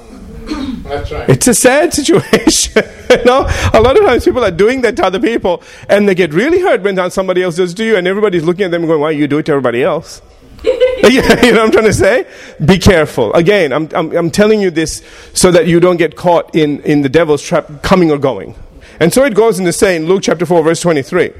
That's 0.84 1.12
right. 1.12 1.30
It's 1.30 1.48
a 1.48 1.54
sad 1.54 1.94
situation. 1.94 2.84
you 3.10 3.24
know, 3.26 3.48
a 3.74 3.82
lot 3.82 3.98
of 3.98 4.06
times 4.06 4.26
people 4.26 4.44
are 4.44 4.52
doing 4.52 4.82
that 4.82 4.96
to 4.98 5.06
other 5.06 5.20
people, 5.20 5.64
and 5.88 6.08
they 6.08 6.16
get 6.16 6.34
really 6.34 6.62
hurt 6.62 6.82
when 6.82 7.10
somebody 7.12 7.44
else 7.44 7.56
does 7.58 7.74
to 7.76 7.86
you, 7.86 7.96
and 7.96 8.08
everybody's 8.08 8.44
looking 8.44 8.66
at 8.66 8.72
them 8.72 8.86
going, 8.86 9.00
"Why 9.00 9.12
you 9.12 9.28
do 9.28 9.40
it 9.40 9.46
to 9.48 9.52
everybody 9.54 9.84
else?" 9.84 10.22
you 11.10 11.22
know 11.22 11.32
what 11.32 11.60
I'm 11.60 11.72
trying 11.72 11.86
to 11.86 11.94
say? 11.94 12.28
Be 12.64 12.78
careful. 12.78 13.34
Again, 13.34 13.72
I'm, 13.72 13.90
I'm, 13.96 14.16
I'm 14.16 14.32
telling 14.32 14.62
you 14.62 14.70
this 14.70 15.02
so 15.34 15.52
that 15.52 15.66
you 15.66 15.80
don't 15.80 15.98
get 15.98 16.16
caught 16.16 16.54
in, 16.54 16.82
in 16.82 17.02
the 17.02 17.10
devil's 17.10 17.42
trap 17.42 17.82
coming 17.82 18.12
or 18.12 18.18
going. 18.18 18.56
And 19.00 19.14
so 19.14 19.24
it 19.24 19.34
goes 19.34 19.58
in 19.58 19.66
the 19.66 19.74
saying, 19.74 20.06
Luke 20.06 20.24
chapter 20.24 20.46
4, 20.46 20.62
verse 20.62 20.82
23. 20.82 21.32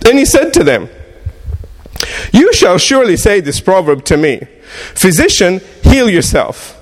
Then 0.00 0.16
he 0.16 0.24
said 0.24 0.52
to 0.54 0.64
them, 0.64 0.88
You 2.32 2.52
shall 2.54 2.78
surely 2.78 3.16
say 3.16 3.40
this 3.40 3.60
proverb 3.60 4.04
to 4.06 4.16
me 4.16 4.40
Physician, 4.94 5.60
heal 5.82 6.08
yourself. 6.08 6.81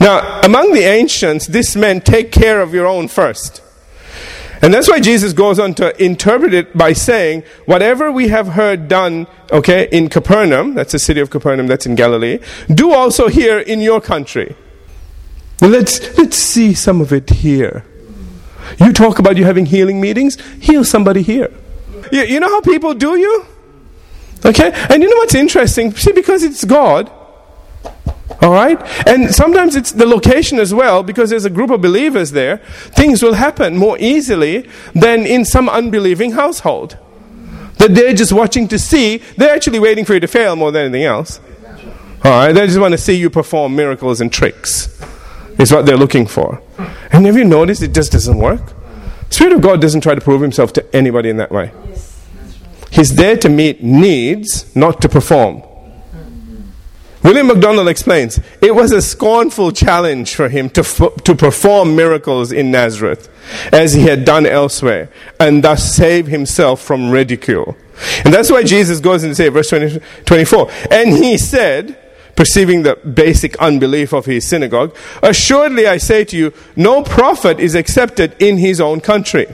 Now, 0.00 0.40
among 0.42 0.72
the 0.72 0.82
ancients, 0.82 1.46
this 1.46 1.76
meant 1.76 2.04
take 2.04 2.32
care 2.32 2.60
of 2.60 2.74
your 2.74 2.86
own 2.86 3.08
first. 3.08 3.62
And 4.62 4.72
that's 4.72 4.88
why 4.88 5.00
Jesus 5.00 5.32
goes 5.32 5.58
on 5.58 5.74
to 5.74 6.02
interpret 6.02 6.54
it 6.54 6.76
by 6.76 6.92
saying, 6.92 7.44
whatever 7.66 8.10
we 8.10 8.28
have 8.28 8.48
heard 8.48 8.88
done, 8.88 9.26
okay, 9.52 9.88
in 9.92 10.08
Capernaum, 10.08 10.74
that's 10.74 10.92
the 10.92 10.98
city 10.98 11.20
of 11.20 11.30
Capernaum, 11.30 11.66
that's 11.66 11.86
in 11.86 11.94
Galilee, 11.94 12.38
do 12.74 12.92
also 12.92 13.28
here 13.28 13.58
in 13.58 13.80
your 13.80 14.00
country. 14.00 14.56
let's, 15.60 16.16
let's 16.16 16.36
see 16.36 16.72
some 16.72 17.00
of 17.00 17.12
it 17.12 17.28
here. 17.30 17.84
You 18.78 18.92
talk 18.92 19.18
about 19.18 19.36
you 19.36 19.44
having 19.44 19.66
healing 19.66 20.00
meetings, 20.00 20.40
heal 20.60 20.84
somebody 20.84 21.22
here. 21.22 21.52
You, 22.10 22.22
you 22.22 22.40
know 22.40 22.48
how 22.48 22.60
people 22.60 22.94
do 22.94 23.16
you? 23.16 23.46
Okay? 24.44 24.72
And 24.90 25.02
you 25.02 25.08
know 25.08 25.16
what's 25.16 25.34
interesting? 25.34 25.92
See, 25.94 26.12
because 26.12 26.42
it's 26.42 26.64
God, 26.64 27.10
all 28.40 28.52
right? 28.52 28.80
And 29.06 29.34
sometimes 29.34 29.76
it's 29.76 29.92
the 29.92 30.06
location 30.06 30.58
as 30.58 30.74
well, 30.74 31.02
because 31.02 31.30
there's 31.30 31.44
a 31.44 31.50
group 31.50 31.70
of 31.70 31.80
believers 31.80 32.32
there. 32.32 32.58
Things 32.58 33.22
will 33.22 33.34
happen 33.34 33.76
more 33.76 33.96
easily 33.98 34.68
than 34.94 35.26
in 35.26 35.44
some 35.44 35.68
unbelieving 35.68 36.32
household. 36.32 36.98
That 37.78 37.94
they're 37.94 38.14
just 38.14 38.32
watching 38.32 38.68
to 38.68 38.78
see, 38.78 39.18
they're 39.36 39.54
actually 39.54 39.78
waiting 39.78 40.04
for 40.04 40.14
you 40.14 40.20
to 40.20 40.26
fail 40.26 40.56
more 40.56 40.72
than 40.72 40.86
anything 40.86 41.04
else. 41.04 41.40
All 42.24 42.30
right? 42.30 42.52
They 42.52 42.66
just 42.66 42.80
want 42.80 42.92
to 42.92 42.98
see 42.98 43.14
you 43.14 43.30
perform 43.30 43.76
miracles 43.76 44.20
and 44.20 44.32
tricks, 44.32 44.88
is 45.58 45.72
what 45.72 45.86
they're 45.86 45.96
looking 45.96 46.26
for. 46.26 46.62
And 47.12 47.26
have 47.26 47.36
you 47.36 47.44
noticed 47.44 47.82
it 47.82 47.94
just 47.94 48.12
doesn't 48.12 48.38
work? 48.38 48.72
Spirit 49.30 49.52
of 49.54 49.60
God 49.60 49.80
doesn't 49.80 50.00
try 50.00 50.14
to 50.14 50.20
prove 50.20 50.40
himself 50.40 50.72
to 50.74 50.96
anybody 50.96 51.28
in 51.28 51.36
that 51.36 51.52
way. 51.52 51.70
He's 52.90 53.14
there 53.14 53.36
to 53.36 53.48
meet 53.48 53.82
needs, 53.82 54.74
not 54.74 55.02
to 55.02 55.08
perform. 55.08 55.62
William 57.26 57.48
MacDonald 57.48 57.88
explains 57.88 58.38
it 58.62 58.72
was 58.72 58.92
a 58.92 59.02
scornful 59.02 59.72
challenge 59.72 60.36
for 60.36 60.48
him 60.48 60.70
to, 60.70 60.82
f- 60.82 61.24
to 61.24 61.34
perform 61.34 61.96
miracles 61.96 62.52
in 62.52 62.70
Nazareth 62.70 63.28
as 63.72 63.94
he 63.94 64.02
had 64.02 64.24
done 64.24 64.46
elsewhere 64.46 65.08
and 65.40 65.64
thus 65.64 65.92
save 65.92 66.28
himself 66.28 66.80
from 66.80 67.10
ridicule. 67.10 67.76
And 68.24 68.32
that's 68.32 68.48
why 68.48 68.62
Jesus 68.62 69.00
goes 69.00 69.24
and 69.24 69.36
say, 69.36 69.48
verse 69.48 69.70
20, 69.70 70.00
24, 70.24 70.70
and 70.92 71.10
he 71.14 71.36
said, 71.36 71.98
perceiving 72.36 72.84
the 72.84 72.94
basic 72.94 73.56
unbelief 73.56 74.12
of 74.12 74.26
his 74.26 74.46
synagogue, 74.46 74.94
Assuredly 75.20 75.88
I 75.88 75.96
say 75.96 76.24
to 76.26 76.36
you, 76.36 76.52
no 76.76 77.02
prophet 77.02 77.58
is 77.58 77.74
accepted 77.74 78.36
in 78.38 78.58
his 78.58 78.80
own 78.80 79.00
country. 79.00 79.46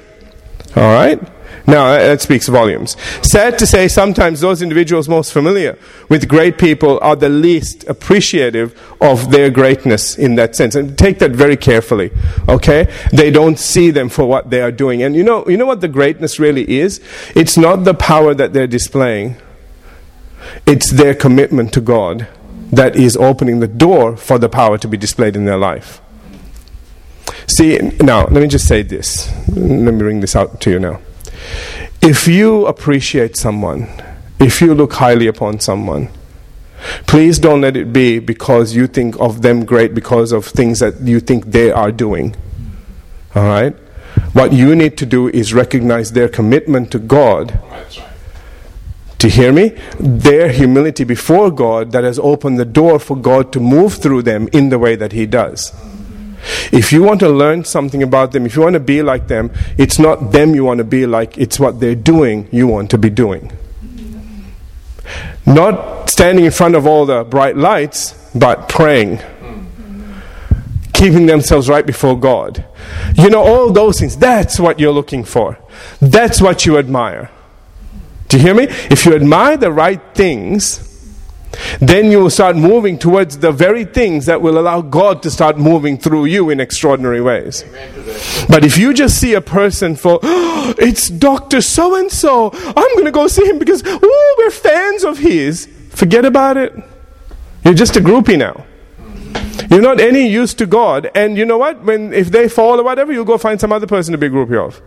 All 0.76 0.92
right? 0.92 1.18
Now, 1.66 1.92
that 1.92 2.20
speaks 2.20 2.48
volumes. 2.48 2.96
Sad 3.22 3.58
to 3.58 3.66
say, 3.66 3.86
sometimes 3.88 4.40
those 4.40 4.62
individuals 4.62 5.08
most 5.08 5.32
familiar 5.32 5.78
with 6.08 6.28
great 6.28 6.58
people 6.58 6.98
are 7.02 7.14
the 7.14 7.28
least 7.28 7.84
appreciative 7.88 8.78
of 9.00 9.30
their 9.30 9.50
greatness 9.50 10.18
in 10.18 10.34
that 10.36 10.56
sense. 10.56 10.74
And 10.74 10.98
take 10.98 11.18
that 11.20 11.30
very 11.30 11.56
carefully, 11.56 12.10
okay? 12.48 12.92
They 13.12 13.30
don't 13.30 13.58
see 13.58 13.90
them 13.90 14.08
for 14.08 14.26
what 14.26 14.50
they 14.50 14.60
are 14.60 14.72
doing. 14.72 15.02
And 15.02 15.14
you 15.14 15.22
know, 15.22 15.46
you 15.48 15.56
know 15.56 15.66
what 15.66 15.80
the 15.80 15.88
greatness 15.88 16.38
really 16.38 16.68
is? 16.68 17.00
It's 17.36 17.56
not 17.56 17.84
the 17.84 17.94
power 17.94 18.34
that 18.34 18.52
they're 18.52 18.66
displaying, 18.66 19.36
it's 20.66 20.90
their 20.90 21.14
commitment 21.14 21.72
to 21.74 21.80
God 21.80 22.26
that 22.72 22.96
is 22.96 23.16
opening 23.16 23.60
the 23.60 23.68
door 23.68 24.16
for 24.16 24.38
the 24.38 24.48
power 24.48 24.78
to 24.78 24.88
be 24.88 24.96
displayed 24.96 25.36
in 25.36 25.44
their 25.44 25.58
life. 25.58 26.00
See, 27.46 27.78
now, 28.00 28.26
let 28.26 28.40
me 28.40 28.48
just 28.48 28.66
say 28.66 28.82
this. 28.82 29.30
Let 29.48 29.92
me 29.92 29.98
bring 29.98 30.20
this 30.20 30.34
out 30.34 30.60
to 30.62 30.70
you 30.70 30.78
now. 30.80 31.00
If 32.00 32.26
you 32.26 32.66
appreciate 32.66 33.36
someone, 33.36 33.88
if 34.40 34.60
you 34.60 34.74
look 34.74 34.94
highly 34.94 35.26
upon 35.26 35.60
someone, 35.60 36.08
please 37.06 37.38
don't 37.38 37.60
let 37.60 37.76
it 37.76 37.92
be 37.92 38.18
because 38.18 38.74
you 38.74 38.86
think 38.86 39.18
of 39.20 39.42
them 39.42 39.64
great 39.64 39.94
because 39.94 40.32
of 40.32 40.46
things 40.46 40.80
that 40.80 41.00
you 41.00 41.20
think 41.20 41.46
they 41.46 41.70
are 41.70 41.92
doing. 41.92 42.34
All 43.34 43.44
right? 43.44 43.74
What 44.32 44.52
you 44.52 44.74
need 44.74 44.98
to 44.98 45.06
do 45.06 45.28
is 45.28 45.54
recognize 45.54 46.12
their 46.12 46.28
commitment 46.28 46.90
to 46.92 46.98
God. 46.98 47.60
To 49.18 49.28
hear 49.28 49.52
me? 49.52 49.78
Their 50.00 50.50
humility 50.50 51.04
before 51.04 51.50
God 51.52 51.92
that 51.92 52.02
has 52.02 52.18
opened 52.18 52.58
the 52.58 52.64
door 52.64 52.98
for 52.98 53.16
God 53.16 53.52
to 53.52 53.60
move 53.60 53.94
through 53.94 54.22
them 54.22 54.48
in 54.52 54.70
the 54.70 54.78
way 54.78 54.96
that 54.96 55.12
He 55.12 55.26
does. 55.26 55.72
If 56.72 56.92
you 56.92 57.02
want 57.02 57.20
to 57.20 57.28
learn 57.28 57.64
something 57.64 58.02
about 58.02 58.32
them, 58.32 58.46
if 58.46 58.56
you 58.56 58.62
want 58.62 58.74
to 58.74 58.80
be 58.80 59.02
like 59.02 59.28
them, 59.28 59.52
it's 59.78 59.98
not 59.98 60.32
them 60.32 60.54
you 60.54 60.64
want 60.64 60.78
to 60.78 60.84
be 60.84 61.06
like, 61.06 61.38
it's 61.38 61.60
what 61.60 61.80
they're 61.80 61.94
doing 61.94 62.48
you 62.50 62.66
want 62.66 62.90
to 62.90 62.98
be 62.98 63.10
doing. 63.10 63.52
Not 65.46 66.10
standing 66.10 66.44
in 66.44 66.50
front 66.50 66.74
of 66.74 66.86
all 66.86 67.06
the 67.06 67.24
bright 67.24 67.56
lights, 67.56 68.30
but 68.34 68.68
praying. 68.68 69.20
Keeping 70.92 71.26
themselves 71.26 71.68
right 71.68 71.84
before 71.84 72.18
God. 72.18 72.64
You 73.14 73.30
know, 73.30 73.42
all 73.42 73.72
those 73.72 73.98
things, 73.98 74.16
that's 74.16 74.60
what 74.60 74.78
you're 74.78 74.92
looking 74.92 75.24
for. 75.24 75.58
That's 76.00 76.40
what 76.40 76.64
you 76.66 76.78
admire. 76.78 77.30
Do 78.28 78.36
you 78.36 78.42
hear 78.42 78.54
me? 78.54 78.64
If 78.64 79.04
you 79.04 79.14
admire 79.14 79.56
the 79.56 79.72
right 79.72 80.00
things, 80.14 80.91
then 81.80 82.10
you 82.10 82.18
will 82.18 82.30
start 82.30 82.56
moving 82.56 82.98
towards 82.98 83.38
the 83.38 83.52
very 83.52 83.84
things 83.84 84.26
that 84.26 84.40
will 84.40 84.58
allow 84.58 84.80
God 84.80 85.22
to 85.22 85.30
start 85.30 85.58
moving 85.58 85.98
through 85.98 86.26
you 86.26 86.50
in 86.50 86.60
extraordinary 86.60 87.20
ways. 87.20 87.64
But 88.48 88.64
if 88.64 88.78
you 88.78 88.94
just 88.94 89.20
see 89.20 89.34
a 89.34 89.40
person 89.40 89.96
for, 89.96 90.18
oh, 90.22 90.74
it's 90.78 91.08
Dr. 91.08 91.60
So 91.60 91.96
and 91.96 92.10
so, 92.10 92.50
I'm 92.52 92.94
going 92.94 93.04
to 93.04 93.10
go 93.10 93.26
see 93.28 93.44
him 93.44 93.58
because, 93.58 93.82
oh, 93.84 94.34
we're 94.38 94.50
fans 94.50 95.04
of 95.04 95.18
his, 95.18 95.68
forget 95.90 96.24
about 96.24 96.56
it. 96.56 96.72
You're 97.64 97.74
just 97.74 97.96
a 97.96 98.00
groupie 98.00 98.38
now. 98.38 98.64
You're 99.70 99.82
not 99.82 100.00
any 100.00 100.28
use 100.28 100.54
to 100.54 100.66
God. 100.66 101.10
And 101.14 101.36
you 101.36 101.44
know 101.44 101.58
what? 101.58 101.82
When 101.82 102.12
if 102.12 102.30
they 102.30 102.48
fall 102.48 102.80
or 102.80 102.82
whatever, 102.82 103.12
you'll 103.12 103.24
go 103.24 103.38
find 103.38 103.60
some 103.60 103.72
other 103.72 103.86
person 103.86 104.12
to 104.12 104.18
be 104.18 104.26
a 104.26 104.30
groupie 104.30 104.58
of. 104.58 104.80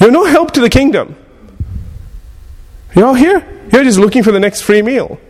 You're 0.00 0.10
no 0.10 0.24
help 0.24 0.52
to 0.52 0.60
the 0.60 0.70
kingdom. 0.70 1.16
You're 2.94 3.06
all 3.06 3.14
here? 3.14 3.46
You're 3.72 3.84
just 3.84 3.98
looking 3.98 4.22
for 4.22 4.32
the 4.32 4.40
next 4.40 4.62
free 4.62 4.82
meal. 4.82 5.20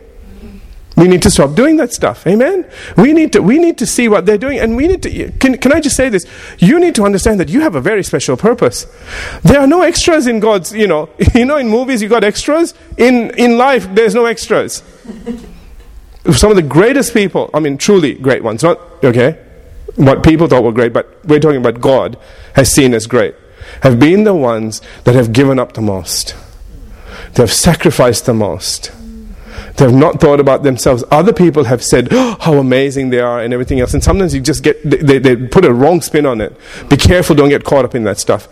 We 0.99 1.07
need 1.07 1.21
to 1.21 1.31
stop 1.31 1.55
doing 1.55 1.77
that 1.77 1.93
stuff. 1.93 2.27
Amen? 2.27 2.69
We 2.97 3.13
need 3.13 3.31
to, 3.31 3.41
we 3.41 3.57
need 3.57 3.77
to 3.77 3.85
see 3.85 4.09
what 4.09 4.25
they're 4.25 4.37
doing. 4.37 4.59
And 4.59 4.75
we 4.75 4.85
need 4.85 5.01
to, 5.03 5.31
can, 5.39 5.57
can 5.57 5.71
I 5.71 5.79
just 5.79 5.95
say 5.95 6.09
this? 6.09 6.25
You 6.57 6.77
need 6.77 6.93
to 6.95 7.05
understand 7.05 7.39
that 7.39 7.47
you 7.47 7.61
have 7.61 7.75
a 7.75 7.79
very 7.79 8.03
special 8.03 8.35
purpose. 8.35 8.85
There 9.41 9.61
are 9.61 9.65
no 9.65 9.81
extras 9.81 10.27
in 10.27 10.41
God's, 10.41 10.73
you 10.73 10.87
know, 10.87 11.07
you 11.33 11.45
know, 11.45 11.55
in 11.55 11.69
movies 11.69 12.01
you 12.01 12.09
got 12.09 12.25
extras. 12.25 12.73
In, 12.97 13.31
in 13.39 13.57
life, 13.57 13.87
there's 13.95 14.13
no 14.13 14.25
extras. 14.25 14.83
Some 16.31 16.49
of 16.49 16.57
the 16.57 16.63
greatest 16.67 17.13
people, 17.13 17.49
I 17.53 17.61
mean, 17.61 17.77
truly 17.77 18.15
great 18.15 18.43
ones, 18.43 18.61
not, 18.61 18.77
okay, 19.01 19.41
what 19.95 20.21
people 20.21 20.47
thought 20.47 20.65
were 20.65 20.73
great, 20.73 20.91
but 20.91 21.17
we're 21.25 21.39
talking 21.39 21.61
about 21.61 21.79
God 21.79 22.17
has 22.55 22.73
seen 22.73 22.93
as 22.93 23.07
great, 23.07 23.35
have 23.83 24.01
been 24.01 24.25
the 24.25 24.35
ones 24.35 24.81
that 25.05 25.15
have 25.15 25.31
given 25.31 25.59
up 25.59 25.73
the 25.73 25.81
most. 25.81 26.35
They 27.35 27.43
have 27.43 27.53
sacrificed 27.53 28.25
the 28.25 28.33
most. 28.33 28.91
They 29.79 29.85
have 29.85 29.93
not 29.93 30.19
thought 30.19 30.41
about 30.41 30.63
themselves. 30.63 31.05
Other 31.09 31.31
people 31.31 31.63
have 31.63 31.81
said 31.81 32.09
oh, 32.11 32.35
how 32.41 32.55
amazing 32.55 33.11
they 33.11 33.21
are 33.21 33.39
and 33.39 33.53
everything 33.53 33.79
else. 33.79 33.93
And 33.93 34.03
sometimes 34.03 34.35
you 34.35 34.41
just 34.41 34.61
get, 34.61 34.77
they, 34.83 35.19
they 35.19 35.37
put 35.37 35.63
a 35.63 35.73
wrong 35.73 36.01
spin 36.01 36.25
on 36.25 36.41
it. 36.41 36.53
Be 36.89 36.97
careful, 36.97 37.33
don't 37.33 37.47
get 37.47 37.63
caught 37.63 37.85
up 37.85 37.95
in 37.95 38.03
that 38.03 38.17
stuff. 38.17 38.49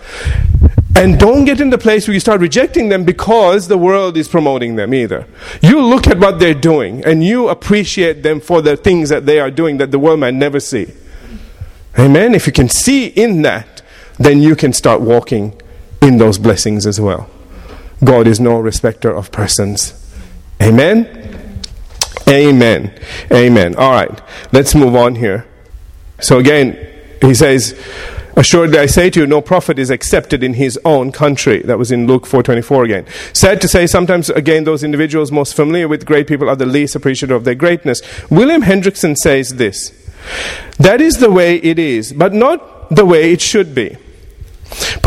And 0.96 1.19
don't 1.19 1.43
get 1.43 1.60
in 1.60 1.69
the 1.69 1.77
place 1.77 2.07
where 2.07 2.13
you 2.13 2.22
start 2.22 2.39
rejecting 2.39 2.88
them 2.88 3.03
because 3.03 3.67
the 3.67 3.77
world 3.77 4.15
is 4.15 4.29
promoting 4.29 4.77
them 4.77 4.93
either. 4.93 5.27
You 5.62 5.81
look 5.81 6.07
at 6.07 6.17
what 6.17 6.39
they're 6.39 6.53
doing 6.53 7.03
and 7.03 7.22
you 7.22 7.50
appreciate 7.50 8.24
them 8.24 8.39
for 8.39 8.62
the 8.62 8.77
things 8.77 9.10
that 9.10 9.25
they 9.25 9.41
are 9.41 9.51
doing 9.51 9.77
that 9.77 9.91
the 9.91 10.00
world 10.00 10.22
might 10.22 10.34
never 10.34 10.62
see. 10.62 10.93
Amen. 12.00 12.36
If 12.36 12.48
you 12.48 12.53
can 12.53 12.69
see 12.69 13.07
in 13.07 13.41
that, 13.41 13.81
then 14.17 14.41
you 14.41 14.55
can 14.55 14.72
start 14.72 15.01
walking 15.01 15.62
in 16.01 16.19
those 16.19 16.38
blessings 16.38 16.88
as 16.88 17.01
well. 17.01 17.29
God 18.01 18.27
is 18.27 18.39
no 18.39 18.62
respecter 18.62 19.13
of 19.13 19.29
persons. 19.34 20.07
Amen? 20.62 21.62
Amen. 22.28 22.94
Amen. 23.32 23.76
All 23.76 23.92
right. 23.92 24.22
Let's 24.52 24.76
move 24.76 24.96
on 24.96 25.16
here. 25.16 25.46
So 26.20 26.40
again, 26.40 26.78
he 27.22 27.34
says, 27.34 27.80
Assuredly 28.38 28.78
I 28.78 28.86
say 28.86 29.10
to 29.10 29.22
you, 29.22 29.26
no 29.26 29.42
prophet 29.42 29.80
is 29.80 29.90
accepted 29.90 30.44
in 30.44 30.54
his 30.54 30.80
own 30.86 31.12
country. 31.12 31.64
That 31.64 31.80
was 31.80 31.92
in 31.92 32.06
Luke 32.06 32.28
4.24 32.28 32.86
again. 32.86 33.06
Sad 33.34 33.60
to 33.62 33.68
say, 33.68 33.88
sometimes 33.88 34.30
again 34.30 34.64
those 34.64 34.84
individuals 34.84 35.32
most 35.32 35.56
familiar 35.56 35.88
with 35.88 36.06
great 36.06 36.28
people 36.28 36.48
are 36.48 36.56
the 36.56 36.68
least 36.68 36.96
appreciative 36.96 37.36
of 37.36 37.46
their 37.46 37.56
greatness. 37.56 38.00
William 38.30 38.62
Hendriksen 38.62 39.16
says 39.16 39.56
this, 39.56 39.92
That 40.78 41.02
is 41.02 41.18
the 41.18 41.32
way 41.32 41.56
it 41.56 41.80
is, 41.80 42.14
but 42.14 42.32
not 42.32 42.94
the 42.96 43.06
way 43.06 43.32
it 43.32 43.42
should 43.42 43.74
be. 43.74 43.98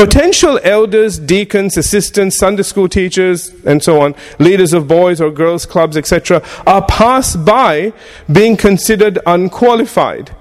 Potential 0.01 0.59
elders, 0.63 1.19
deacons, 1.19 1.77
assistants, 1.77 2.39
Sunday 2.39 2.63
school 2.63 2.89
teachers, 2.89 3.51
and 3.67 3.83
so 3.83 4.01
on, 4.01 4.15
leaders 4.39 4.73
of 4.73 4.89
boys 4.89 5.21
or 5.21 5.31
girls 5.31 5.67
clubs, 5.67 5.95
etc., 5.95 6.43
are 6.67 6.87
passed 6.87 7.45
by 7.45 7.93
being 8.33 8.57
considered 8.57 9.19
unqualified. 9.27 10.35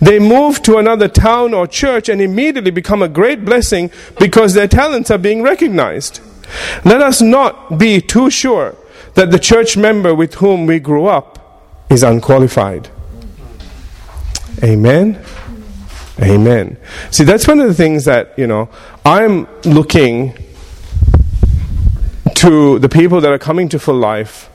They 0.00 0.18
move 0.18 0.62
to 0.62 0.78
another 0.78 1.06
town 1.06 1.54
or 1.54 1.68
church 1.68 2.08
and 2.08 2.20
immediately 2.20 2.72
become 2.72 3.00
a 3.00 3.08
great 3.08 3.44
blessing 3.44 3.92
because 4.18 4.54
their 4.54 4.66
talents 4.66 5.12
are 5.12 5.18
being 5.18 5.42
recognized. 5.42 6.18
Let 6.84 7.00
us 7.00 7.22
not 7.22 7.78
be 7.78 8.00
too 8.00 8.30
sure 8.30 8.74
that 9.14 9.30
the 9.30 9.38
church 9.38 9.76
member 9.76 10.12
with 10.12 10.34
whom 10.34 10.66
we 10.66 10.80
grew 10.80 11.06
up 11.06 11.84
is 11.88 12.02
unqualified. 12.02 12.88
Amen. 14.60 15.24
Amen. 16.20 16.76
See, 17.10 17.24
that's 17.24 17.46
one 17.46 17.60
of 17.60 17.68
the 17.68 17.74
things 17.74 18.04
that, 18.06 18.36
you 18.36 18.46
know, 18.46 18.68
I'm 19.04 19.46
looking 19.62 20.34
to 22.34 22.78
the 22.78 22.88
people 22.88 23.20
that 23.20 23.32
are 23.32 23.38
coming 23.38 23.68
to 23.68 23.78
full 23.78 23.96
life 23.96 24.50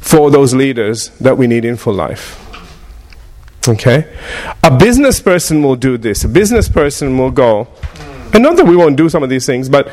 for 0.00 0.30
those 0.30 0.54
leaders 0.54 1.10
that 1.20 1.38
we 1.38 1.46
need 1.46 1.64
in 1.64 1.76
full 1.76 1.94
life. 1.94 2.38
Okay? 3.68 4.12
A 4.64 4.76
business 4.76 5.20
person 5.20 5.62
will 5.62 5.76
do 5.76 5.96
this. 5.96 6.24
A 6.24 6.28
business 6.28 6.68
person 6.68 7.16
will 7.16 7.30
go, 7.30 7.68
and 8.34 8.42
not 8.42 8.56
that 8.56 8.66
we 8.66 8.76
won't 8.76 8.96
do 8.96 9.08
some 9.08 9.22
of 9.22 9.30
these 9.30 9.46
things, 9.46 9.68
but 9.68 9.86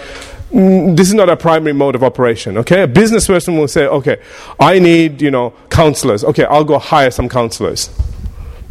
mm, 0.52 0.98
this 0.98 1.08
is 1.08 1.14
not 1.14 1.30
a 1.30 1.38
primary 1.38 1.74
mode 1.74 1.94
of 1.94 2.04
operation. 2.04 2.58
Okay? 2.58 2.82
A 2.84 2.88
business 2.88 3.28
person 3.28 3.58
will 3.58 3.68
say, 3.68 3.86
okay, 3.86 4.20
I 4.60 4.80
need, 4.80 5.22
you 5.22 5.30
know, 5.30 5.54
counselors. 5.70 6.24
Okay, 6.24 6.46
I'll 6.46 6.64
go 6.64 6.80
hire 6.80 7.12
some 7.12 7.30
counselors. 7.30 7.92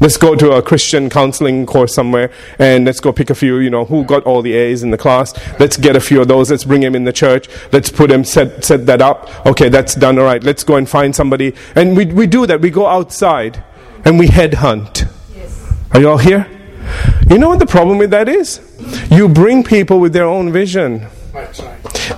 Let's 0.00 0.16
go 0.16 0.36
to 0.36 0.52
a 0.52 0.62
Christian 0.62 1.10
counseling 1.10 1.66
course 1.66 1.92
somewhere 1.92 2.30
and 2.58 2.84
let's 2.84 3.00
go 3.00 3.12
pick 3.12 3.30
a 3.30 3.34
few, 3.34 3.58
you 3.58 3.68
know, 3.68 3.84
who 3.84 4.04
got 4.04 4.22
all 4.24 4.42
the 4.42 4.52
A's 4.52 4.84
in 4.84 4.90
the 4.90 4.98
class. 4.98 5.34
Let's 5.58 5.76
get 5.76 5.96
a 5.96 6.00
few 6.00 6.20
of 6.20 6.28
those. 6.28 6.50
Let's 6.50 6.64
bring 6.64 6.82
them 6.82 6.94
in 6.94 7.02
the 7.02 7.12
church. 7.12 7.48
Let's 7.72 7.90
put 7.90 8.10
them, 8.10 8.22
set, 8.22 8.64
set 8.64 8.86
that 8.86 9.02
up. 9.02 9.44
Okay, 9.44 9.68
that's 9.68 9.96
done. 9.96 10.18
All 10.18 10.24
right. 10.24 10.42
Let's 10.42 10.62
go 10.62 10.76
and 10.76 10.88
find 10.88 11.16
somebody. 11.16 11.52
And 11.74 11.96
we, 11.96 12.06
we 12.06 12.28
do 12.28 12.46
that. 12.46 12.60
We 12.60 12.70
go 12.70 12.86
outside 12.86 13.64
and 14.04 14.18
we 14.18 14.28
headhunt. 14.28 15.10
Yes. 15.34 15.72
Are 15.90 16.00
you 16.00 16.08
all 16.10 16.18
here? 16.18 16.46
You 17.28 17.38
know 17.38 17.48
what 17.48 17.58
the 17.58 17.66
problem 17.66 17.98
with 17.98 18.10
that 18.10 18.28
is? 18.28 18.60
You 19.10 19.28
bring 19.28 19.64
people 19.64 19.98
with 19.98 20.12
their 20.12 20.26
own 20.26 20.52
vision. 20.52 21.08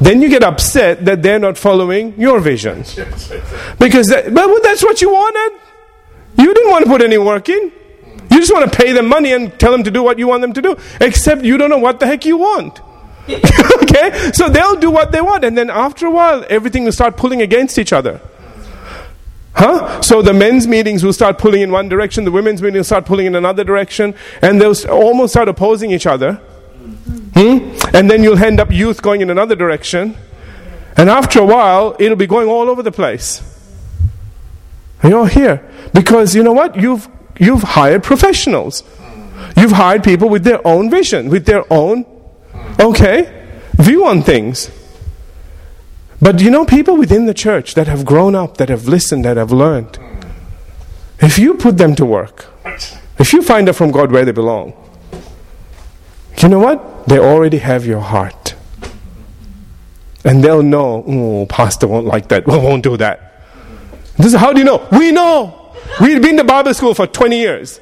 Then 0.01 0.21
you 0.23 0.29
get 0.29 0.43
upset 0.45 1.05
that 1.07 1.23
they're 1.23 1.39
not 1.39 1.59
following 1.59 2.19
your 2.21 2.41
vision. 2.41 2.85
Because 3.79 4.07
that, 4.09 4.33
but 4.33 4.63
that's 4.63 4.83
what 4.83 5.01
you 5.01 5.11
wanted. 5.11 5.70
You 6.39 6.55
didn't 6.55 6.71
want 6.71 6.85
to 6.85 6.91
put 6.91 7.03
any 7.03 7.19
work 7.19 7.49
in. 7.49 7.73
You 8.31 8.39
just 8.39 8.53
want 8.53 8.71
to 8.71 8.77
pay 8.77 8.93
them 8.93 9.09
money 9.09 9.33
and 9.33 9.59
tell 9.59 9.73
them 9.73 9.83
to 9.83 9.91
do 9.91 10.03
what 10.03 10.19
you 10.19 10.29
want 10.29 10.43
them 10.43 10.53
to 10.53 10.63
do. 10.63 10.77
Except 11.01 11.43
you 11.43 11.59
don't 11.59 11.71
know 11.71 11.79
what 11.79 12.01
the 12.01 12.07
heck 12.07 12.25
you 12.25 12.37
want. 12.37 12.81
okay? 13.29 14.31
So 14.33 14.49
they'll 14.49 14.77
do 14.77 14.91
what 14.91 15.13
they 15.13 15.21
want. 15.21 15.45
And 15.45 15.59
then 15.59 15.69
after 15.69 16.07
a 16.07 16.11
while, 16.11 16.45
everything 16.49 16.85
will 16.85 16.93
start 16.93 17.17
pulling 17.17 17.43
against 17.43 17.79
each 17.79 17.93
other. 17.93 18.21
Huh? 19.53 20.01
So 20.01 20.23
the 20.23 20.33
men's 20.33 20.67
meetings 20.67 21.03
will 21.03 21.13
start 21.13 21.39
pulling 21.39 21.61
in 21.61 21.73
one 21.73 21.89
direction, 21.89 22.25
the 22.25 22.31
women's 22.31 22.63
meetings 22.63 22.79
will 22.79 22.85
start 22.85 23.05
pulling 23.05 23.27
in 23.27 23.35
another 23.35 23.65
direction, 23.65 24.15
and 24.41 24.61
they'll 24.61 24.77
almost 24.89 25.33
start 25.33 25.49
opposing 25.49 25.91
each 25.91 26.07
other. 26.07 26.35
Hmm? 27.35 27.77
And 27.95 28.11
then 28.11 28.23
you'll 28.23 28.43
end 28.43 28.61
up 28.61 28.71
youth 28.71 29.03
going 29.03 29.21
in 29.21 29.31
another 29.31 29.57
direction. 29.57 30.17
And 30.97 31.11
after 31.11 31.41
a 31.41 31.45
while, 31.45 31.97
it'll 31.99 32.17
be 32.17 32.27
going 32.27 32.49
all 32.49 32.69
over 32.69 32.83
the 32.83 32.93
place. 32.93 33.43
You're 35.03 35.29
here. 35.29 35.69
Because 35.93 36.35
you 36.35 36.43
know 36.43 36.53
what? 36.53 36.77
You've, 36.77 37.09
you've 37.39 37.63
hired 37.63 38.03
professionals. 38.03 38.83
You've 39.57 39.73
hired 39.73 40.05
people 40.05 40.29
with 40.29 40.45
their 40.45 40.67
own 40.67 40.91
vision, 40.91 41.31
with 41.31 41.47
their 41.47 41.65
own, 41.73 42.05
okay, 42.79 43.49
view 43.75 44.07
on 44.07 44.23
things. 44.23 44.71
But 46.23 46.41
you 46.41 46.51
know, 46.51 46.65
people 46.67 46.97
within 46.97 47.27
the 47.27 47.35
church 47.35 47.75
that 47.75 47.87
have 47.87 48.05
grown 48.05 48.35
up, 48.35 48.59
that 48.59 48.69
have 48.69 48.87
listened, 48.87 49.25
that 49.25 49.37
have 49.37 49.51
learned, 49.51 49.99
if 51.21 51.39
you 51.39 51.55
put 51.55 51.79
them 51.79 51.95
to 51.97 52.05
work, 52.05 52.47
if 53.19 53.33
you 53.33 53.43
find 53.43 53.69
out 53.69 53.77
from 53.77 53.91
God 53.91 54.13
where 54.13 54.25
they 54.25 54.33
belong, 54.33 54.75
you 56.39 56.49
know 56.49 56.59
what? 56.59 57.07
They 57.07 57.19
already 57.19 57.59
have 57.59 57.87
your 57.87 58.01
heart. 58.01 58.55
And 60.25 60.45
they'll 60.45 60.63
know, 60.63 61.05
oh, 61.07 61.47
pastor 61.47 61.87
won't 61.89 62.07
like 62.07 62.29
that. 62.29 62.47
We 62.47 62.57
won't 62.59 62.83
do 62.83 62.97
that. 62.99 63.30
This 64.21 64.35
is 64.35 64.41
how 64.41 64.53
do 64.53 64.59
you 64.59 64.65
know? 64.65 64.87
We 64.93 65.13
know. 65.13 65.75
We've 66.01 66.21
been 66.21 66.37
to 66.37 66.45
Bible 66.45 66.75
school 66.75 66.95
for 66.95 67.07
20 67.07 67.39
years. 67.39 67.81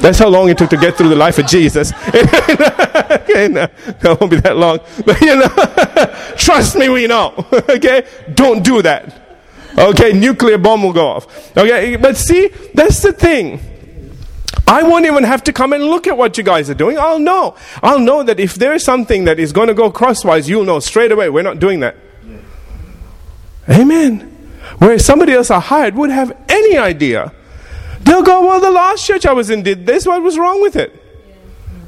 That's 0.00 0.18
how 0.18 0.28
long 0.28 0.48
it 0.48 0.58
took 0.58 0.70
to 0.70 0.76
get 0.76 0.96
through 0.96 1.08
the 1.08 1.16
life 1.16 1.38
of 1.38 1.46
Jesus. 1.46 1.92
okay, 2.08 3.48
no, 3.48 3.68
it 3.86 4.20
won't 4.20 4.30
be 4.30 4.40
that 4.40 4.56
long. 4.56 4.78
But 5.06 5.20
you 5.20 5.36
know, 5.36 6.34
trust 6.36 6.76
me, 6.76 6.88
we 6.88 7.06
know. 7.06 7.34
okay? 7.52 8.06
Don't 8.34 8.62
do 8.64 8.80
that. 8.82 9.22
Okay, 9.76 10.12
nuclear 10.12 10.58
bomb 10.58 10.82
will 10.82 10.92
go 10.92 11.06
off. 11.06 11.56
Okay, 11.56 11.96
but 11.96 12.16
see, 12.16 12.48
that's 12.74 13.02
the 13.02 13.12
thing. 13.12 13.60
I 14.66 14.82
won't 14.82 15.06
even 15.06 15.24
have 15.24 15.42
to 15.44 15.52
come 15.52 15.72
and 15.72 15.84
look 15.84 16.06
at 16.06 16.16
what 16.16 16.36
you 16.36 16.44
guys 16.44 16.68
are 16.70 16.74
doing. 16.74 16.98
I'll 16.98 17.18
know. 17.18 17.56
I'll 17.82 18.00
know 18.00 18.22
that 18.22 18.38
if 18.38 18.54
there 18.54 18.74
is 18.74 18.84
something 18.84 19.24
that 19.24 19.38
is 19.38 19.52
going 19.52 19.68
to 19.68 19.74
go 19.74 19.90
crosswise, 19.90 20.48
you'll 20.48 20.64
know 20.64 20.78
straight 20.78 21.10
away. 21.10 21.30
We're 21.30 21.42
not 21.42 21.58
doing 21.58 21.80
that. 21.80 21.96
Amen. 23.68 24.37
Where 24.78 24.98
somebody 24.98 25.32
else 25.32 25.50
I 25.50 25.60
hired 25.60 25.94
would 25.94 26.10
have 26.10 26.36
any 26.48 26.76
idea 26.76 27.32
They'll 28.08 28.22
go, 28.22 28.46
well, 28.46 28.58
the 28.58 28.70
last 28.70 29.06
church 29.06 29.26
I 29.26 29.32
was 29.32 29.50
in 29.50 29.62
did 29.62 29.86
this. 29.86 30.06
What 30.06 30.22
was 30.22 30.38
wrong 30.38 30.62
with 30.62 30.76
it? 30.76 31.04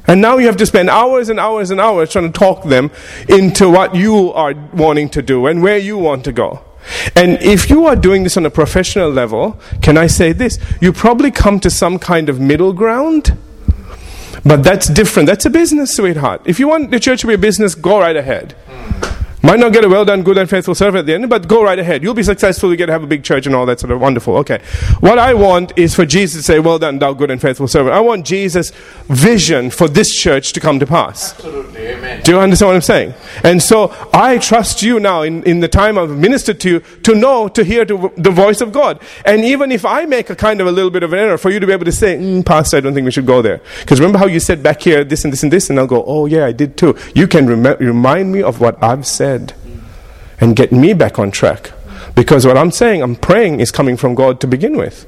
And 0.07 0.21
now 0.21 0.37
you 0.37 0.45
have 0.47 0.57
to 0.57 0.67
spend 0.67 0.89
hours 0.89 1.29
and 1.29 1.39
hours 1.39 1.71
and 1.71 1.79
hours 1.79 2.11
trying 2.11 2.31
to 2.31 2.37
talk 2.37 2.63
them 2.63 2.91
into 3.27 3.69
what 3.69 3.95
you 3.95 4.31
are 4.33 4.53
wanting 4.73 5.09
to 5.09 5.23
do 5.23 5.47
and 5.47 5.63
where 5.63 5.77
you 5.77 5.97
want 5.97 6.23
to 6.25 6.31
go. 6.31 6.63
And 7.15 7.41
if 7.41 7.69
you 7.71 7.85
are 7.85 7.95
doing 7.95 8.23
this 8.23 8.37
on 8.37 8.45
a 8.45 8.51
professional 8.51 9.09
level, 9.09 9.59
can 9.81 9.97
I 9.97 10.07
say 10.07 10.31
this? 10.31 10.59
You 10.79 10.93
probably 10.93 11.31
come 11.31 11.59
to 11.59 11.69
some 11.69 11.97
kind 11.97 12.29
of 12.29 12.39
middle 12.39 12.73
ground. 12.73 13.35
But 14.43 14.63
that's 14.63 14.87
different. 14.87 15.27
That's 15.27 15.45
a 15.45 15.51
business, 15.51 15.95
sweetheart. 15.95 16.41
If 16.45 16.59
you 16.59 16.67
want 16.67 16.91
the 16.91 16.99
church 16.99 17.21
to 17.21 17.27
be 17.27 17.33
a 17.33 17.37
business, 17.37 17.73
go 17.73 17.99
right 17.99 18.15
ahead. 18.15 18.55
Might 19.43 19.59
not 19.59 19.73
get 19.73 19.83
a 19.83 19.89
well 19.89 20.05
done, 20.05 20.21
good 20.21 20.37
and 20.37 20.47
faithful 20.47 20.75
servant 20.75 20.99
at 20.99 21.05
the 21.07 21.15
end, 21.15 21.27
but 21.27 21.47
go 21.47 21.63
right 21.63 21.79
ahead. 21.79 22.03
You'll 22.03 22.13
be 22.13 22.21
successful. 22.21 22.69
You 22.69 22.77
get 22.77 22.85
to 22.85 22.91
have 22.91 23.03
a 23.03 23.07
big 23.07 23.23
church 23.23 23.47
and 23.47 23.55
all 23.55 23.65
that 23.65 23.79
sort 23.79 23.91
of 23.91 23.99
wonderful. 23.99 24.37
Okay. 24.37 24.61
What 24.99 25.17
I 25.17 25.33
want 25.33 25.73
is 25.75 25.95
for 25.95 26.05
Jesus 26.05 26.41
to 26.41 26.43
say, 26.43 26.59
well 26.59 26.77
done, 26.77 26.99
thou 26.99 27.13
good 27.13 27.31
and 27.31 27.41
faithful 27.41 27.67
servant. 27.67 27.95
I 27.95 28.01
want 28.01 28.23
Jesus' 28.23 28.71
vision 29.07 29.71
for 29.71 29.87
this 29.87 30.15
church 30.15 30.53
to 30.53 30.59
come 30.59 30.79
to 30.79 30.85
pass. 30.85 31.33
Absolutely. 31.33 31.87
Amen. 31.87 32.21
Do 32.23 32.33
you 32.33 32.39
understand 32.39 32.67
what 32.69 32.75
I'm 32.75 32.81
saying? 32.81 33.13
And 33.43 33.63
so 33.63 33.95
I 34.13 34.37
trust 34.37 34.83
you 34.83 34.99
now 34.99 35.23
in, 35.23 35.43
in 35.43 35.59
the 35.59 35.67
time 35.67 35.97
I've 35.97 36.11
ministered 36.11 36.59
to 36.61 36.69
you 36.69 36.79
to 37.01 37.15
know, 37.15 37.47
to 37.47 37.63
hear 37.63 37.83
to, 37.85 38.13
the 38.17 38.31
voice 38.31 38.61
of 38.61 38.71
God. 38.71 39.01
And 39.25 39.43
even 39.43 39.71
if 39.71 39.85
I 39.85 40.05
make 40.05 40.29
a 40.29 40.35
kind 40.35 40.61
of 40.61 40.67
a 40.67 40.71
little 40.71 40.91
bit 40.91 41.01
of 41.01 41.13
an 41.13 41.19
error, 41.19 41.39
for 41.39 41.49
you 41.49 41.59
to 41.59 41.65
be 41.65 41.73
able 41.73 41.85
to 41.85 41.91
say, 41.91 42.15
mm, 42.15 42.45
Pastor, 42.45 42.77
I 42.77 42.79
don't 42.81 42.93
think 42.93 43.05
we 43.05 43.11
should 43.11 43.25
go 43.25 43.41
there. 43.41 43.59
Because 43.79 43.99
remember 43.99 44.19
how 44.19 44.27
you 44.27 44.39
said 44.39 44.61
back 44.61 44.81
here 44.81 45.03
this 45.03 45.23
and 45.23 45.33
this 45.33 45.41
and 45.41 45.51
this, 45.51 45.71
and 45.71 45.79
I'll 45.79 45.87
go, 45.87 46.03
oh 46.05 46.27
yeah, 46.27 46.45
I 46.45 46.51
did 46.51 46.77
too. 46.77 46.95
You 47.15 47.27
can 47.27 47.47
rem- 47.47 47.77
remind 47.79 48.31
me 48.31 48.43
of 48.43 48.59
what 48.59 48.81
I've 48.83 49.07
said 49.07 49.30
and 50.39 50.55
get 50.55 50.71
me 50.71 50.93
back 50.93 51.19
on 51.19 51.31
track. 51.31 51.71
Because 52.15 52.45
what 52.45 52.57
I'm 52.57 52.71
saying, 52.71 53.01
I'm 53.01 53.15
praying, 53.15 53.59
is 53.59 53.71
coming 53.71 53.97
from 53.97 54.15
God 54.15 54.41
to 54.41 54.47
begin 54.47 54.75
with. 54.75 55.05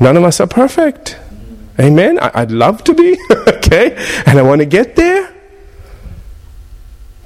None 0.00 0.16
of 0.16 0.24
us 0.24 0.40
are 0.40 0.46
perfect. 0.46 1.18
Amen. 1.78 2.18
I, 2.20 2.40
would 2.40 2.52
love 2.52 2.84
to 2.84 2.94
be, 2.94 3.18
okay? 3.30 3.96
And 4.26 4.38
I 4.38 4.42
want 4.42 4.60
to 4.60 4.66
get 4.66 4.96
there. 4.96 5.32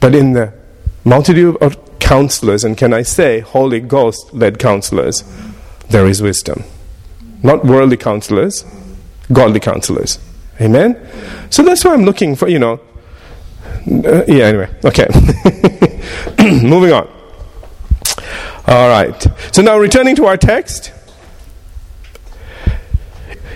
But 0.01 0.15
in 0.15 0.33
the 0.33 0.53
multitude 1.05 1.57
of 1.61 1.77
counselors, 1.99 2.65
and 2.65 2.77
can 2.77 2.95
I 2.95 3.03
say 3.03 3.41
Holy 3.41 3.81
Ghost 3.81 4.33
led 4.33 4.59
counselors, 4.59 5.25
there 5.91 6.07
is 6.07 6.23
wisdom. 6.23 6.65
Not 7.43 7.65
worldly 7.65 7.97
counselors, 7.97 8.65
godly 9.33 9.61
counselors. 9.61 10.19
Amen? 10.61 10.97
So 11.51 11.63
that's 11.63 11.85
why 11.85 11.93
I'm 11.93 12.05
looking 12.05 12.35
for, 12.35 12.49
you 12.49 12.59
know. 12.59 12.81
Uh, 13.91 14.25
yeah, 14.29 14.45
anyway. 14.45 14.69
Okay. 14.85 15.07
Moving 16.67 16.93
on. 16.93 17.09
All 18.67 18.89
right. 18.89 19.27
So 19.53 19.63
now 19.63 19.79
returning 19.79 20.15
to 20.17 20.27
our 20.27 20.37
text. 20.37 20.93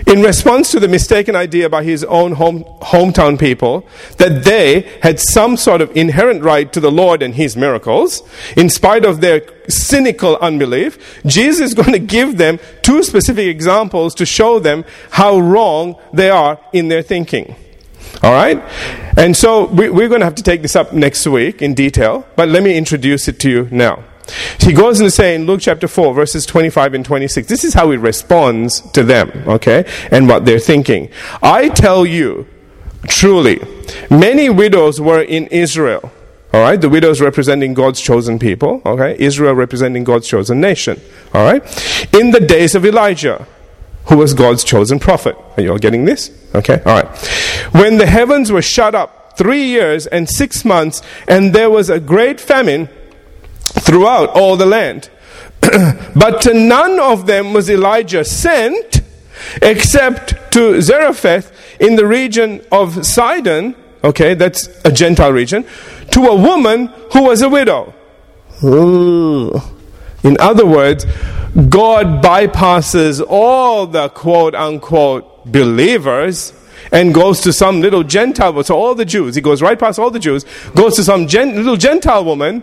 In 0.07 0.21
response 0.21 0.71
to 0.73 0.81
the 0.81 0.88
mistaken 0.88 1.37
idea 1.37 1.68
by 1.68 1.85
his 1.85 2.03
own 2.05 2.33
home, 2.33 2.64
hometown 2.81 3.38
people 3.38 3.87
that 4.18 4.45
they 4.45 4.83
had 5.03 5.21
some 5.21 5.57
sort 5.57 5.81
of 5.81 5.97
inherent 5.97 6.42
right 6.42 6.73
to 6.73 6.81
the 6.81 6.90
Lord 6.90 7.23
and 7.23 7.35
his 7.35 7.57
miracles, 7.57 8.23
in 8.57 8.68
spite 8.68 9.05
of 9.05 9.21
their 9.21 9.42
cynical 9.68 10.37
unbelief, 10.38 11.23
Jesus 11.25 11.61
is 11.61 11.75
going 11.81 11.92
to 11.92 11.99
give 11.99 12.37
them 12.37 12.59
two 12.83 13.03
specific 13.03 13.47
examples 13.47 14.14
to 14.16 14.27
show 14.27 14.59
them 14.59 14.85
how 15.11 15.38
wrong 15.38 15.97
they 16.12 16.31
are 16.31 16.59
in 16.73 16.88
their 16.88 17.03
thinking. 17.03 17.55
All 18.23 18.33
right? 18.33 18.63
And 19.17 19.37
so 19.37 19.67
we, 19.67 19.91
we're 19.91 20.09
going 20.09 20.21
to 20.21 20.27
have 20.27 20.37
to 20.37 20.43
take 20.43 20.63
this 20.63 20.77
up 20.77 20.93
next 20.93 21.27
week 21.27 21.61
in 21.61 21.75
detail, 21.75 22.27
but 22.37 22.49
let 22.49 22.63
me 22.63 22.77
introduce 22.77 23.29
it 23.29 23.39
to 23.41 23.51
you 23.51 23.69
now. 23.71 24.05
He 24.59 24.73
goes 24.73 25.01
on 25.01 25.05
to 25.07 25.11
say 25.11 25.35
in 25.35 25.47
Luke 25.47 25.61
chapter 25.61 25.89
4, 25.89 26.15
verses 26.15 26.47
25 26.47 26.95
and 26.95 27.05
26, 27.05 27.49
this 27.49 27.65
is 27.65 27.75
how 27.75 27.91
he 27.91 27.97
responds 27.97 28.81
to 28.93 29.03
them, 29.03 29.31
okay, 29.47 29.85
and 30.11 30.29
what 30.29 30.45
they're 30.45 30.61
thinking. 30.61 31.11
I 31.43 31.69
tell 31.69 32.07
you, 32.07 32.47
truly, 33.09 33.61
many 34.11 34.49
widows 34.49 35.01
were 35.01 35.23
in 35.23 35.49
Israel. 35.49 36.13
All 36.55 36.61
right, 36.61 36.81
the 36.81 36.91
widows 36.91 37.21
representing 37.21 37.73
God's 37.73 38.01
chosen 38.01 38.39
people. 38.39 38.83
Okay, 38.85 39.17
Israel 39.19 39.55
representing 39.55 40.05
God's 40.05 40.29
chosen 40.29 40.61
nation. 40.61 41.01
All 41.33 41.45
right, 41.45 41.63
in 42.15 42.31
the 42.31 42.41
days 42.41 42.75
of 42.75 42.85
Elijah, 42.85 43.47
who 44.07 44.17
was 44.17 44.35
God's 44.35 44.65
chosen 44.65 44.99
prophet. 44.99 45.37
Are 45.57 45.62
you 45.62 45.73
all 45.73 45.79
getting 45.79 46.05
this? 46.05 46.31
Okay, 46.55 46.83
all 46.85 47.03
right. 47.03 47.17
When 47.73 47.99
the 47.99 48.07
heavens 48.07 48.51
were 48.51 48.62
shut 48.62 48.95
up 48.95 49.37
three 49.37 49.65
years 49.65 50.07
and 50.07 50.29
six 50.29 50.65
months, 50.65 51.03
and 51.27 51.53
there 51.53 51.71
was 51.71 51.88
a 51.88 52.01
great 52.01 52.41
famine 52.41 52.88
throughout 53.62 54.31
all 54.31 54.57
the 54.57 54.67
land. 54.67 55.09
but 55.61 56.43
to 56.43 56.53
none 56.53 56.99
of 56.99 57.27
them 57.27 57.53
was 57.53 57.71
Elijah 57.71 58.25
sent 58.25 59.01
except 59.61 60.53
to 60.53 60.81
Zarephath 60.81 61.53
in 61.81 61.97
the 61.97 62.07
region 62.07 62.65
of 62.71 63.05
Sidon, 63.05 63.75
okay, 64.05 64.35
that's 64.35 64.69
a 64.85 64.93
Gentile 64.93 65.33
region, 65.33 65.65
to 66.11 66.27
a 66.27 66.37
woman 66.37 66.87
who 67.12 67.25
was 67.25 67.43
a 67.43 67.49
widow. 67.49 67.95
Ooh. 68.65 69.61
In 70.23 70.37
other 70.41 70.67
words, 70.67 71.05
God 71.69 72.23
bypasses 72.23 73.25
all 73.27 73.87
the 73.87 74.09
quote 74.09 74.55
unquote 74.55 75.47
believers 75.51 76.53
and 76.91 77.15
goes 77.15 77.41
to 77.41 77.53
some 77.53 77.81
little 77.81 78.03
Gentile, 78.03 78.63
so 78.63 78.77
all 78.77 78.95
the 78.95 79.05
Jews, 79.05 79.35
he 79.35 79.41
goes 79.41 79.63
right 79.63 79.79
past 79.79 79.99
all 79.99 80.11
the 80.11 80.19
Jews, 80.19 80.45
goes 80.75 80.97
to 80.97 81.05
some 81.05 81.27
gen, 81.27 81.57
little 81.57 81.77
Gentile 81.77 82.25
woman 82.25 82.63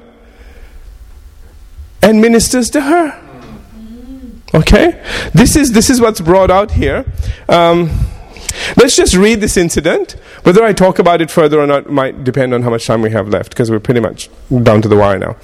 and 2.02 2.22
ministers 2.22 2.70
to 2.72 2.82
her. 2.82 3.26
Okay? 4.54 5.04
This 5.34 5.56
is, 5.56 5.72
this 5.72 5.90
is 5.90 6.02
what's 6.02 6.22
brought 6.22 6.52
out 6.52 6.72
here. 6.72 7.06
Um, 7.48 7.90
let's 8.78 8.96
just 8.96 9.16
read 9.16 9.42
this 9.42 9.58
incident. 9.58 10.16
Whether 10.50 10.64
I 10.64 10.74
talk 10.74 10.98
about 10.98 11.22
it 11.22 11.30
further 11.30 11.60
or 11.60 11.68
not 11.68 11.92
might 11.92 12.24
depend 12.24 12.56
on 12.56 12.64
how 12.64 12.72
much 12.72 12.88
time 12.88 13.04
we 13.04 13.12
have 13.12 13.28
left, 13.28 13.50
because 13.50 13.70
we're 13.70 13.80
pretty 13.80 14.00
much 14.00 14.32
down 14.64 14.82
to 14.82 14.88
the 14.88 14.96
wire 14.96 15.20
now. 15.20 15.38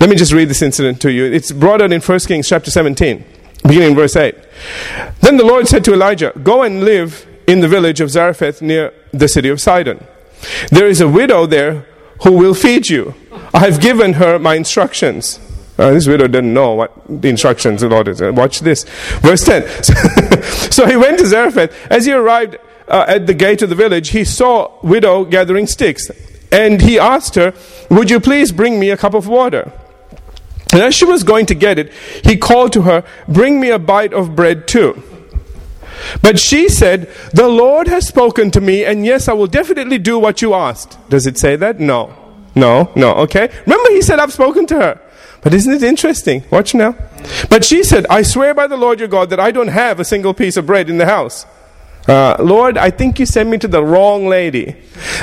Let 0.00 0.10
me 0.10 0.16
just 0.16 0.32
read 0.32 0.48
this 0.48 0.60
incident 0.60 1.00
to 1.02 1.12
you. 1.12 1.24
It's 1.24 1.52
brought 1.52 1.80
out 1.80 1.92
in 1.92 2.00
1 2.00 2.18
Kings 2.18 2.48
chapter 2.48 2.68
17, 2.68 3.24
beginning 3.62 3.90
in 3.90 3.94
verse 3.94 4.16
8. 4.16 4.34
Then 5.20 5.36
the 5.36 5.44
Lord 5.44 5.68
said 5.68 5.84
to 5.84 5.92
Elijah, 5.92 6.32
Go 6.42 6.64
and 6.64 6.82
live 6.82 7.28
in 7.46 7.60
the 7.60 7.68
village 7.68 8.00
of 8.00 8.10
Zarephath 8.10 8.60
near 8.60 8.92
the 9.12 9.28
city 9.28 9.48
of 9.50 9.60
Sidon. 9.60 10.04
There 10.70 10.88
is 10.88 11.00
a 11.00 11.06
widow 11.06 11.46
there 11.46 11.86
who 12.24 12.32
will 12.32 12.54
feed 12.54 12.90
you. 12.90 13.14
I 13.54 13.60
have 13.60 13.80
given 13.80 14.14
her 14.14 14.36
my 14.40 14.56
instructions. 14.56 15.38
Uh, 15.78 15.92
this 15.92 16.08
widow 16.08 16.26
didn't 16.26 16.52
know 16.52 16.74
what 16.74 16.92
the 17.06 17.28
instructions 17.28 17.82
the 17.82 17.88
Lord 17.88 18.08
is. 18.08 18.20
Watch 18.20 18.58
this. 18.58 18.82
Verse 19.20 19.44
10. 19.44 19.62
so 20.72 20.88
he 20.88 20.96
went 20.96 21.20
to 21.20 21.26
Zarephath. 21.26 21.72
As 21.88 22.04
he 22.04 22.12
arrived 22.12 22.56
uh, 22.90 23.04
at 23.08 23.26
the 23.26 23.34
gate 23.34 23.62
of 23.62 23.68
the 23.68 23.74
village, 23.74 24.10
he 24.10 24.24
saw 24.24 24.72
widow 24.82 25.24
gathering 25.24 25.66
sticks. 25.66 26.10
And 26.52 26.82
he 26.82 26.98
asked 26.98 27.36
her, 27.36 27.54
Would 27.90 28.10
you 28.10 28.20
please 28.20 28.52
bring 28.52 28.80
me 28.80 28.90
a 28.90 28.96
cup 28.96 29.14
of 29.14 29.28
water? 29.28 29.72
And 30.72 30.82
as 30.82 30.94
she 30.94 31.04
was 31.04 31.22
going 31.22 31.46
to 31.46 31.54
get 31.54 31.78
it, 31.78 31.92
he 32.24 32.36
called 32.36 32.72
to 32.74 32.82
her, 32.82 33.04
Bring 33.28 33.60
me 33.60 33.70
a 33.70 33.78
bite 33.78 34.12
of 34.12 34.36
bread 34.36 34.66
too. 34.68 35.02
But 36.22 36.38
she 36.38 36.68
said, 36.68 37.08
The 37.32 37.48
Lord 37.48 37.88
has 37.88 38.08
spoken 38.08 38.50
to 38.52 38.60
me, 38.60 38.84
and 38.84 39.04
yes, 39.04 39.28
I 39.28 39.32
will 39.32 39.46
definitely 39.46 39.98
do 39.98 40.18
what 40.18 40.42
you 40.42 40.54
asked. 40.54 40.98
Does 41.08 41.26
it 41.26 41.38
say 41.38 41.56
that? 41.56 41.78
No. 41.78 42.16
No, 42.54 42.90
no, 42.96 43.14
okay. 43.14 43.48
Remember, 43.64 43.90
he 43.90 44.02
said, 44.02 44.18
I've 44.18 44.32
spoken 44.32 44.66
to 44.66 44.74
her. 44.74 45.00
But 45.42 45.54
isn't 45.54 45.72
it 45.72 45.82
interesting? 45.82 46.44
Watch 46.50 46.74
now. 46.74 46.94
But 47.48 47.64
she 47.64 47.82
said, 47.84 48.06
I 48.10 48.22
swear 48.22 48.54
by 48.54 48.66
the 48.66 48.76
Lord 48.76 48.98
your 48.98 49.08
God 49.08 49.30
that 49.30 49.40
I 49.40 49.50
don't 49.50 49.68
have 49.68 50.00
a 50.00 50.04
single 50.04 50.34
piece 50.34 50.56
of 50.56 50.66
bread 50.66 50.90
in 50.90 50.98
the 50.98 51.06
house. 51.06 51.46
Uh, 52.10 52.36
Lord, 52.40 52.76
I 52.76 52.90
think 52.90 53.20
you 53.20 53.26
sent 53.26 53.48
me 53.48 53.56
to 53.58 53.68
the 53.68 53.84
wrong 53.84 54.26
lady. 54.26 54.74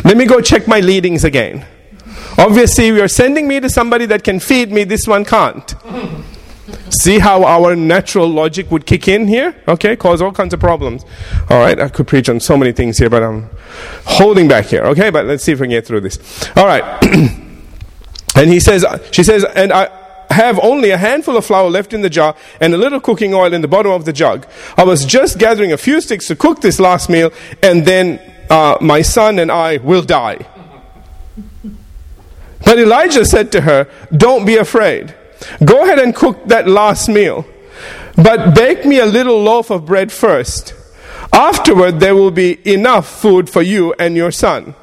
Let 0.06 0.15
me 0.15 0.26
go 0.26 0.39
check 0.39 0.69
my 0.69 0.80
leadings 0.80 1.26
again. 1.26 1.65
Obviously, 2.38 2.88
you're 2.88 3.10
sending 3.10 3.45
me 3.45 3.60
to 3.60 3.69
somebody 3.69 4.06
that 4.06 4.23
can 4.23 4.39
feed 4.39 4.71
me, 4.71 4.86
this 4.86 5.06
one 5.06 5.26
can't. 5.26 5.76
See 6.89 7.19
how 7.19 7.43
our 7.43 7.76
natural 7.76 8.30
logic 8.30 8.71
would 8.71 8.86
kick 8.86 9.10
in 9.10 9.28
here? 9.28 9.62
Okay, 9.67 9.97
cause 9.97 10.21
all 10.21 10.32
kinds 10.32 10.54
of 10.54 10.62
problems. 10.62 11.04
All 11.50 11.60
right, 11.60 11.78
I 11.78 11.89
could 11.89 12.08
preach 12.08 12.30
on 12.30 12.39
so 12.39 12.56
many 12.56 12.71
things 12.71 12.97
here, 12.97 13.10
but 13.10 13.21
I'm 13.21 13.50
holding 14.06 14.47
back 14.47 14.67
here. 14.67 14.84
Okay, 14.84 15.10
but 15.10 15.26
let's 15.26 15.43
see 15.43 15.52
if 15.52 15.60
we 15.60 15.65
can 15.65 15.71
get 15.71 15.86
through 15.86 16.02
this. 16.02 16.50
All 16.56 16.67
right. 16.67 16.84
and 18.36 18.50
he 18.50 18.62
says, 18.62 18.86
she 19.12 19.23
says, 19.23 19.43
and 19.43 19.73
I, 19.73 19.89
have 20.29 20.59
only 20.59 20.91
a 20.91 20.97
handful 20.97 21.37
of 21.37 21.45
flour 21.45 21.69
left 21.69 21.93
in 21.93 22.01
the 22.01 22.09
jar 22.09 22.35
and 22.59 22.73
a 22.73 22.77
little 22.77 22.99
cooking 22.99 23.33
oil 23.33 23.53
in 23.53 23.61
the 23.61 23.67
bottom 23.67 23.91
of 23.91 24.05
the 24.05 24.13
jug. 24.13 24.45
I 24.75 24.83
was 24.83 25.05
just 25.05 25.39
gathering 25.39 25.71
a 25.71 25.77
few 25.77 26.01
sticks 26.01 26.27
to 26.27 26.35
cook 26.35 26.61
this 26.61 26.79
last 26.79 27.09
meal, 27.09 27.31
and 27.63 27.85
then 27.85 28.19
uh, 28.49 28.77
my 28.81 29.01
son 29.01 29.39
and 29.39 29.51
I 29.51 29.77
will 29.77 30.03
die. 30.03 30.45
But 32.65 32.79
Elijah 32.79 33.25
said 33.25 33.51
to 33.53 33.61
her, 33.61 33.87
Don't 34.15 34.45
be 34.45 34.57
afraid. 34.57 35.15
Go 35.63 35.83
ahead 35.83 35.99
and 35.99 36.15
cook 36.15 36.47
that 36.47 36.67
last 36.67 37.07
meal, 37.07 37.45
but 38.15 38.55
bake 38.55 38.85
me 38.85 38.99
a 38.99 39.05
little 39.05 39.41
loaf 39.41 39.69
of 39.69 39.85
bread 39.85 40.11
first. 40.11 40.73
Afterward, 41.31 41.99
there 41.99 42.15
will 42.15 42.31
be 42.31 42.59
enough 42.71 43.07
food 43.07 43.49
for 43.49 43.61
you 43.61 43.93
and 43.99 44.15
your 44.15 44.31
son. 44.31 44.73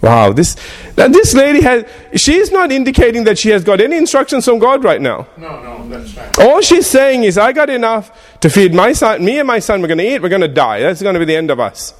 Wow, 0.00 0.32
this, 0.32 0.56
now 0.96 1.08
this 1.08 1.34
lady 1.34 1.60
has, 1.62 1.84
she's 2.14 2.52
not 2.52 2.70
indicating 2.70 3.24
that 3.24 3.36
she 3.36 3.48
has 3.48 3.64
got 3.64 3.80
any 3.80 3.96
instructions 3.96 4.44
from 4.44 4.60
God 4.60 4.84
right 4.84 5.00
now. 5.00 5.26
No, 5.36 5.60
no, 5.60 5.88
that's 5.88 6.16
right. 6.16 6.38
All 6.38 6.60
she's 6.60 6.86
saying 6.86 7.24
is, 7.24 7.36
I 7.36 7.52
got 7.52 7.68
enough 7.68 8.38
to 8.40 8.48
feed 8.48 8.74
my 8.74 8.92
son, 8.92 9.24
me 9.24 9.40
and 9.40 9.46
my 9.46 9.58
son, 9.58 9.82
we're 9.82 9.88
going 9.88 9.98
to 9.98 10.14
eat, 10.14 10.22
we're 10.22 10.28
going 10.28 10.42
to 10.42 10.48
die. 10.48 10.80
That's 10.80 11.02
going 11.02 11.14
to 11.14 11.18
be 11.18 11.24
the 11.24 11.34
end 11.34 11.50
of 11.50 11.58
us. 11.58 11.94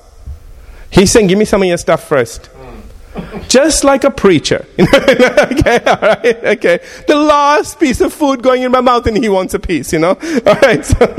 He's 0.90 1.11
saying, 1.11 1.26
give 1.26 1.38
me 1.38 1.44
some 1.44 1.61
of 1.61 1.68
your 1.68 1.76
stuff 1.76 2.06
first. 2.06 2.50
Mm. 2.52 3.48
Just 3.48 3.82
like 3.82 4.04
a 4.04 4.12
preacher. 4.12 4.64
okay, 4.78 5.80
all 5.84 6.00
right, 6.00 6.44
okay. 6.44 6.78
The 7.08 7.16
last 7.16 7.80
piece 7.80 8.00
of 8.00 8.12
food 8.12 8.42
going 8.42 8.62
in 8.62 8.70
my 8.70 8.80
mouth 8.80 9.08
and 9.08 9.16
he 9.16 9.28
wants 9.28 9.54
a 9.54 9.58
piece, 9.58 9.92
you 9.92 9.98
know? 9.98 10.11
All 10.46 10.54
right, 10.54 10.84
so. 10.84 11.16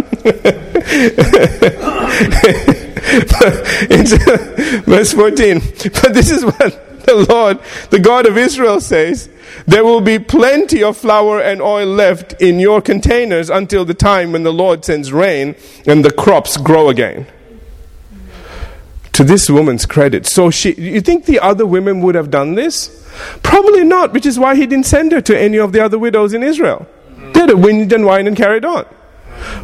verse 4.85 5.13
14. 5.13 5.59
But 5.59 6.13
this 6.13 6.29
is 6.31 6.45
what 6.45 7.05
the 7.05 7.25
Lord, 7.29 7.59
the 7.89 7.99
God 7.99 8.25
of 8.25 8.37
Israel 8.37 8.79
says, 8.79 9.29
there 9.65 9.83
will 9.83 10.01
be 10.01 10.19
plenty 10.19 10.83
of 10.83 10.97
flour 10.97 11.41
and 11.41 11.61
oil 11.61 11.87
left 11.87 12.39
in 12.41 12.59
your 12.59 12.81
containers 12.81 13.49
until 13.49 13.83
the 13.85 13.93
time 13.93 14.31
when 14.31 14.43
the 14.43 14.53
Lord 14.53 14.85
sends 14.85 15.11
rain 15.11 15.55
and 15.87 16.05
the 16.05 16.11
crops 16.11 16.57
grow 16.57 16.89
again. 16.89 17.25
To 19.13 19.23
this 19.23 19.49
woman's 19.49 19.85
credit. 19.85 20.25
So 20.25 20.49
she, 20.49 20.73
you 20.75 21.01
think 21.01 21.25
the 21.25 21.39
other 21.39 21.65
women 21.65 22.01
would 22.01 22.15
have 22.15 22.31
done 22.31 22.55
this? 22.55 22.95
Probably 23.43 23.83
not, 23.83 24.13
which 24.13 24.25
is 24.25 24.39
why 24.39 24.55
he 24.55 24.65
didn't 24.65 24.85
send 24.85 25.11
her 25.11 25.21
to 25.21 25.37
any 25.37 25.57
of 25.57 25.73
the 25.73 25.81
other 25.83 25.99
widows 25.99 26.33
in 26.33 26.41
Israel. 26.41 26.87
They 27.33 27.41
had 27.41 27.49
a 27.49 27.57
wind 27.57 27.91
and 27.91 28.05
wine 28.05 28.27
and 28.27 28.37
carried 28.37 28.63
on. 28.63 28.85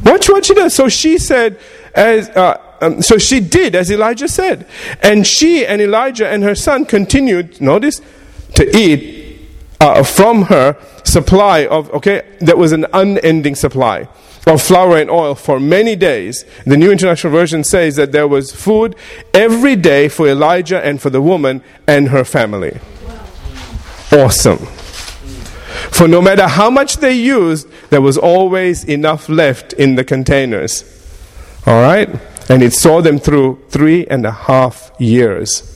Watch 0.04 0.30
what 0.30 0.46
she 0.46 0.54
does. 0.54 0.74
So 0.74 0.90
she 0.90 1.18
said, 1.18 1.60
as, 1.94 2.30
uh, 2.30 2.62
um, 2.86 3.02
so 3.02 3.18
she 3.18 3.40
did 3.40 3.76
as 3.76 3.92
Elijah 3.92 4.28
said. 4.28 4.68
And 5.02 5.26
she 5.26 5.66
and 5.66 5.82
Elijah 5.82 6.28
and 6.28 6.44
her 6.44 6.56
son 6.56 6.86
continued, 6.86 7.60
notice, 7.62 8.02
to 8.56 8.78
eat 8.78 9.42
uh, 9.80 10.04
from 10.04 10.44
her 10.44 10.78
supply 11.04 11.66
of, 11.66 11.90
okay, 11.92 12.24
that 12.42 12.58
was 12.58 12.72
an 12.72 12.86
unending 12.94 13.56
supply 13.56 14.08
of 14.48 14.62
flour 14.62 14.98
and 14.98 15.10
oil 15.10 15.36
for 15.36 15.60
many 15.60 15.96
days. 15.96 16.46
The 16.66 16.78
New 16.78 16.92
International 16.92 17.34
Version 17.34 17.64
says 17.64 17.96
that 17.96 18.12
there 18.12 18.28
was 18.28 18.52
food 18.52 18.96
every 19.34 19.76
day 19.76 20.08
for 20.08 20.28
Elijah 20.28 20.84
and 20.84 21.02
for 21.02 21.10
the 21.10 21.22
woman 21.22 21.64
and 21.88 22.10
her 22.10 22.24
family. 22.24 22.80
Awesome. 24.12 24.60
For 25.92 26.08
no 26.08 26.22
matter 26.22 26.48
how 26.48 26.70
much 26.70 26.98
they 26.98 27.14
used, 27.14 27.68
there 27.90 28.02
was 28.02 28.18
always 28.18 28.84
enough 28.84 29.30
left 29.30 29.74
in 29.74 29.96
the 29.96 30.04
containers. 30.04 30.84
All 31.66 31.82
right? 31.82 32.10
And 32.50 32.62
it 32.62 32.74
saw 32.74 33.02
them 33.02 33.20
through 33.20 33.64
three 33.70 34.06
and 34.08 34.26
a 34.26 34.32
half 34.32 34.92
years. 35.00 35.72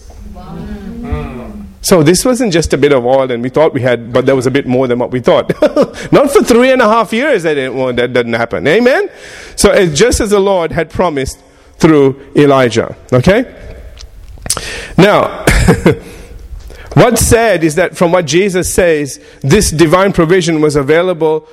So 1.82 2.04
this 2.04 2.26
wasn't 2.26 2.52
just 2.52 2.74
a 2.74 2.78
bit 2.78 2.92
of 2.92 3.06
oil 3.06 3.32
and 3.32 3.42
we 3.42 3.50
thought 3.50 3.74
we 3.74 3.82
had, 3.82 4.12
but 4.12 4.26
there 4.26 4.36
was 4.36 4.46
a 4.46 4.52
bit 4.52 4.68
more 4.68 4.88
than 4.88 5.00
what 5.00 5.12
we 5.12 5.22
thought. 5.22 5.50
Not 6.12 6.30
for 6.32 6.44
three 6.44 6.72
and 6.72 6.82
a 6.82 6.88
half 6.88 7.14
years 7.14 7.44
that, 7.44 7.58
it, 7.58 7.74
well, 7.74 7.94
that 7.94 8.14
didn't 8.14 8.34
happen. 8.34 8.68
Amen? 8.68 9.10
So 9.56 9.72
it's 9.72 9.98
just 9.98 10.20
as 10.20 10.32
the 10.32 10.40
Lord 10.40 10.72
had 10.72 10.90
promised 10.90 11.40
through 11.78 12.32
Elijah. 12.36 12.96
Okay? 13.14 13.56
Now, 14.98 15.46
what's 16.94 17.22
said 17.22 17.64
is 17.64 17.76
that 17.76 17.96
from 17.96 18.12
what 18.12 18.26
Jesus 18.26 18.74
says, 18.74 19.24
this 19.42 19.72
divine 19.72 20.12
provision 20.12 20.60
was 20.60 20.76
available 20.76 21.48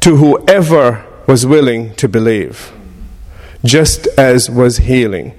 to 0.00 0.16
whoever 0.16 1.04
was 1.26 1.44
willing 1.44 1.94
to 1.96 2.08
believe, 2.08 2.72
just 3.64 4.06
as 4.18 4.50
was 4.50 4.78
healing. 4.78 5.34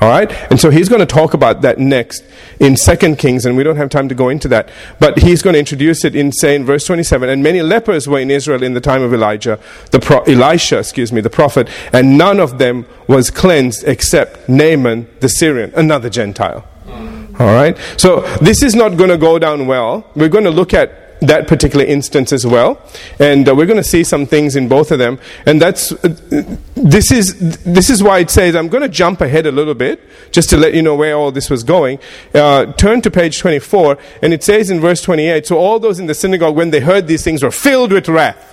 All 0.00 0.08
right? 0.08 0.32
And 0.50 0.58
so 0.58 0.70
he's 0.70 0.88
going 0.88 1.00
to 1.00 1.06
talk 1.06 1.34
about 1.34 1.60
that 1.60 1.78
next 1.78 2.24
in 2.58 2.74
2 2.74 3.16
Kings, 3.16 3.44
and 3.44 3.54
we 3.54 3.62
don't 3.62 3.76
have 3.76 3.90
time 3.90 4.08
to 4.08 4.14
go 4.14 4.30
into 4.30 4.48
that. 4.48 4.70
But 4.98 5.18
he's 5.18 5.42
going 5.42 5.52
to 5.52 5.58
introduce 5.58 6.04
it 6.06 6.16
in, 6.16 6.32
say, 6.32 6.54
in 6.54 6.64
verse 6.64 6.86
27. 6.86 7.28
And 7.28 7.42
many 7.42 7.60
lepers 7.60 8.08
were 8.08 8.18
in 8.18 8.30
Israel 8.30 8.62
in 8.62 8.72
the 8.72 8.80
time 8.80 9.02
of 9.02 9.12
Elijah, 9.12 9.60
the 9.90 10.00
pro- 10.00 10.22
Elisha, 10.22 10.78
excuse 10.78 11.12
me, 11.12 11.20
the 11.20 11.28
prophet, 11.28 11.68
and 11.92 12.16
none 12.16 12.40
of 12.40 12.56
them 12.58 12.86
was 13.08 13.30
cleansed 13.30 13.84
except 13.86 14.48
Naaman 14.48 15.06
the 15.20 15.28
Syrian, 15.28 15.70
another 15.74 16.08
Gentile. 16.08 16.60
Hmm. 16.86 17.36
All 17.38 17.54
right? 17.54 17.76
So 17.98 18.20
this 18.38 18.62
is 18.62 18.74
not 18.74 18.96
going 18.96 19.10
to 19.10 19.18
go 19.18 19.38
down 19.38 19.66
well. 19.66 20.10
We're 20.16 20.28
going 20.28 20.44
to 20.44 20.50
look 20.50 20.72
at 20.72 21.09
that 21.20 21.46
particular 21.46 21.84
instance 21.84 22.32
as 22.32 22.46
well. 22.46 22.80
And 23.18 23.48
uh, 23.48 23.54
we're 23.54 23.66
going 23.66 23.76
to 23.76 23.84
see 23.84 24.04
some 24.04 24.26
things 24.26 24.56
in 24.56 24.68
both 24.68 24.90
of 24.90 24.98
them. 24.98 25.18
And 25.46 25.60
that's, 25.60 25.92
uh, 25.92 26.56
this 26.74 27.12
is, 27.12 27.62
this 27.62 27.90
is 27.90 28.02
why 28.02 28.20
it 28.20 28.30
says, 28.30 28.56
I'm 28.56 28.68
going 28.68 28.82
to 28.82 28.88
jump 28.88 29.20
ahead 29.20 29.46
a 29.46 29.52
little 29.52 29.74
bit, 29.74 30.00
just 30.32 30.50
to 30.50 30.56
let 30.56 30.74
you 30.74 30.82
know 30.82 30.94
where 30.94 31.14
all 31.14 31.30
this 31.30 31.50
was 31.50 31.62
going. 31.62 31.98
Uh, 32.34 32.66
turn 32.72 33.00
to 33.02 33.10
page 33.10 33.38
24, 33.38 33.98
and 34.22 34.32
it 34.32 34.42
says 34.42 34.70
in 34.70 34.80
verse 34.80 35.02
28, 35.02 35.46
So 35.46 35.58
all 35.58 35.78
those 35.78 35.98
in 35.98 36.06
the 36.06 36.14
synagogue, 36.14 36.56
when 36.56 36.70
they 36.70 36.80
heard 36.80 37.06
these 37.06 37.22
things, 37.22 37.42
were 37.42 37.50
filled 37.50 37.92
with 37.92 38.08
wrath. 38.08 38.46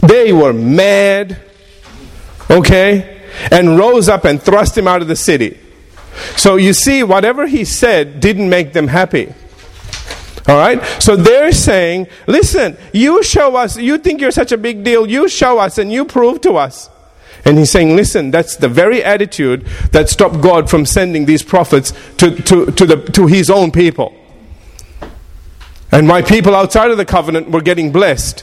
They 0.00 0.32
were 0.32 0.52
mad, 0.52 1.40
okay, 2.50 3.22
and 3.50 3.78
rose 3.78 4.08
up 4.08 4.24
and 4.24 4.40
thrust 4.40 4.76
him 4.76 4.86
out 4.86 5.02
of 5.02 5.08
the 5.08 5.16
city. 5.16 5.58
So 6.36 6.56
you 6.56 6.72
see, 6.72 7.02
whatever 7.02 7.46
he 7.46 7.64
said 7.64 8.20
didn't 8.20 8.48
make 8.48 8.72
them 8.72 8.88
happy. 8.88 9.32
All 10.50 10.56
right? 10.56 10.82
So 11.00 11.14
they're 11.14 11.52
saying, 11.52 12.08
listen, 12.26 12.76
you 12.92 13.22
show 13.22 13.54
us, 13.54 13.76
you 13.76 13.98
think 13.98 14.20
you're 14.20 14.32
such 14.32 14.50
a 14.50 14.58
big 14.58 14.82
deal, 14.82 15.06
you 15.06 15.28
show 15.28 15.58
us 15.60 15.78
and 15.78 15.92
you 15.92 16.04
prove 16.04 16.40
to 16.40 16.54
us. 16.54 16.90
And 17.44 17.56
he's 17.56 17.70
saying, 17.70 17.94
listen, 17.94 18.32
that's 18.32 18.56
the 18.56 18.68
very 18.68 19.00
attitude 19.04 19.64
that 19.92 20.08
stopped 20.08 20.40
God 20.40 20.68
from 20.68 20.86
sending 20.86 21.24
these 21.24 21.44
prophets 21.44 21.92
to, 22.16 22.34
to, 22.34 22.66
to, 22.72 22.84
the, 22.84 22.96
to 23.12 23.28
his 23.28 23.48
own 23.48 23.70
people. 23.70 24.12
And 25.92 26.08
my 26.08 26.20
people 26.20 26.56
outside 26.56 26.90
of 26.90 26.96
the 26.96 27.04
covenant 27.04 27.52
were 27.52 27.62
getting 27.62 27.92
blessed. 27.92 28.40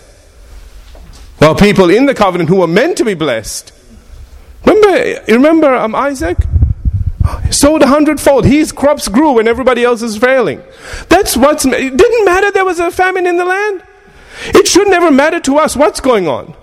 While 1.40 1.56
people 1.56 1.90
in 1.90 2.06
the 2.06 2.16
covenant 2.16 2.50
who 2.50 2.56
were 2.56 2.68
meant 2.68 2.98
to 3.00 3.06
be 3.06 3.16
blessed. 3.16 3.74
Remember, 4.66 5.24
remember 5.28 5.76
um, 5.76 5.94
Isaac? 5.94 6.38
Sowed 7.52 7.82
a 7.82 7.88
hundredfold. 7.88 8.46
His 8.46 8.72
crops 8.72 9.08
grew 9.08 9.34
when 9.34 9.48
everybody 9.48 9.84
else 9.84 10.02
is 10.02 10.18
failing. 10.18 10.62
That's 11.10 11.36
what's. 11.36 11.66
It 11.66 11.98
didn't 11.98 12.26
matter 12.26 12.52
there 12.52 12.66
was 12.66 12.80
a 12.80 12.92
famine 12.92 13.26
in 13.28 13.38
the 13.38 13.46
land. 13.46 13.84
It 14.46 14.68
should 14.68 14.88
never 14.88 15.12
matter 15.12 15.40
to 15.42 15.58
us 15.58 15.76
what's 15.76 16.00
going 16.00 16.28
on. 16.28 16.56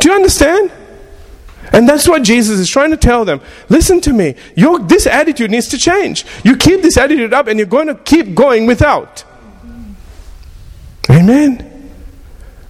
Do 0.00 0.08
you 0.08 0.14
understand? 0.14 0.72
And 1.72 1.88
that's 1.88 2.08
what 2.08 2.22
Jesus 2.22 2.58
is 2.58 2.68
trying 2.68 2.90
to 2.90 2.96
tell 2.96 3.24
them. 3.24 3.40
Listen 3.68 4.00
to 4.02 4.12
me. 4.12 4.34
Your, 4.54 4.78
this 4.78 5.06
attitude 5.06 5.50
needs 5.50 5.68
to 5.68 5.78
change. 5.78 6.26
You 6.44 6.56
keep 6.56 6.82
this 6.82 6.96
attitude 6.96 7.32
up 7.32 7.46
and 7.46 7.58
you're 7.58 7.66
going 7.66 7.86
to 7.86 7.94
keep 7.94 8.34
going 8.34 8.66
without. 8.66 9.24
Amen. 11.10 11.68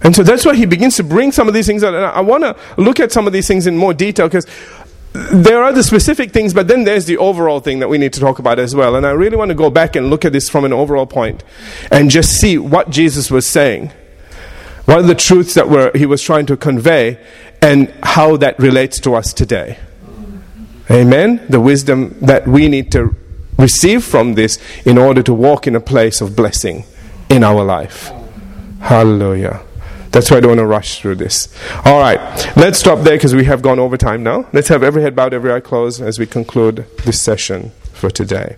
And 0.01 0.15
so 0.15 0.21
that's 0.23 0.45
why 0.45 0.55
he 0.55 0.65
begins 0.65 0.97
to 0.97 1.03
bring 1.03 1.31
some 1.31 1.47
of 1.47 1.53
these 1.53 1.65
things 1.65 1.83
out. 1.83 1.93
And 1.93 2.05
I, 2.05 2.11
I 2.11 2.19
want 2.21 2.43
to 2.43 2.55
look 2.77 2.99
at 2.99 3.11
some 3.11 3.25
of 3.25 3.33
these 3.33 3.47
things 3.47 3.67
in 3.67 3.77
more 3.77 3.93
detail 3.93 4.27
because 4.27 4.45
there 5.13 5.63
are 5.63 5.71
the 5.71 5.83
specific 5.83 6.31
things, 6.31 6.53
but 6.53 6.67
then 6.67 6.85
there's 6.85 7.05
the 7.05 7.17
overall 7.17 7.59
thing 7.59 7.79
that 7.79 7.87
we 7.87 7.99
need 7.99 8.13
to 8.13 8.19
talk 8.19 8.39
about 8.39 8.57
as 8.57 8.75
well. 8.75 8.95
And 8.95 9.05
I 9.05 9.11
really 9.11 9.37
want 9.37 9.49
to 9.49 9.55
go 9.55 9.69
back 9.69 9.95
and 9.95 10.09
look 10.09 10.25
at 10.25 10.33
this 10.33 10.49
from 10.49 10.65
an 10.65 10.73
overall 10.73 11.05
point 11.05 11.43
and 11.91 12.09
just 12.09 12.31
see 12.31 12.57
what 12.57 12.89
Jesus 12.89 13.29
was 13.29 13.45
saying. 13.45 13.91
What 14.85 14.99
are 14.99 15.03
the 15.03 15.15
truths 15.15 15.53
that 15.53 15.69
were, 15.69 15.91
he 15.93 16.05
was 16.05 16.23
trying 16.23 16.47
to 16.47 16.57
convey 16.57 17.23
and 17.61 17.93
how 18.01 18.37
that 18.37 18.57
relates 18.59 18.99
to 19.01 19.13
us 19.13 19.33
today? 19.33 19.77
Amen? 20.89 21.45
The 21.47 21.61
wisdom 21.61 22.17
that 22.21 22.47
we 22.47 22.67
need 22.67 22.91
to 22.93 23.15
receive 23.57 24.03
from 24.03 24.33
this 24.33 24.57
in 24.83 24.97
order 24.97 25.21
to 25.23 25.33
walk 25.33 25.67
in 25.67 25.75
a 25.75 25.79
place 25.79 26.21
of 26.21 26.35
blessing 26.35 26.85
in 27.29 27.43
our 27.43 27.63
life. 27.63 28.11
Hallelujah. 28.81 29.61
That's 30.13 30.29
why 30.29 30.37
I 30.37 30.39
don't 30.41 30.51
want 30.51 30.59
to 30.59 30.65
rush 30.65 31.01
through 31.01 31.15
this. 31.15 31.53
All 31.83 31.99
right, 31.99 32.19
let's 32.55 32.77
stop 32.77 32.99
there 32.99 33.17
because 33.17 33.33
we 33.33 33.45
have 33.45 33.63
gone 33.63 33.79
over 33.79 33.97
time 33.97 34.21
now. 34.21 34.47
Let's 34.53 34.67
have 34.67 34.83
every 34.83 35.01
head 35.01 35.15
bowed, 35.15 35.33
every 35.33 35.51
eye 35.51 35.59
closed 35.59 36.01
as 36.01 36.19
we 36.19 36.27
conclude 36.27 36.85
this 37.03 37.19
session 37.19 37.71
for 37.93 38.11
today. 38.11 38.57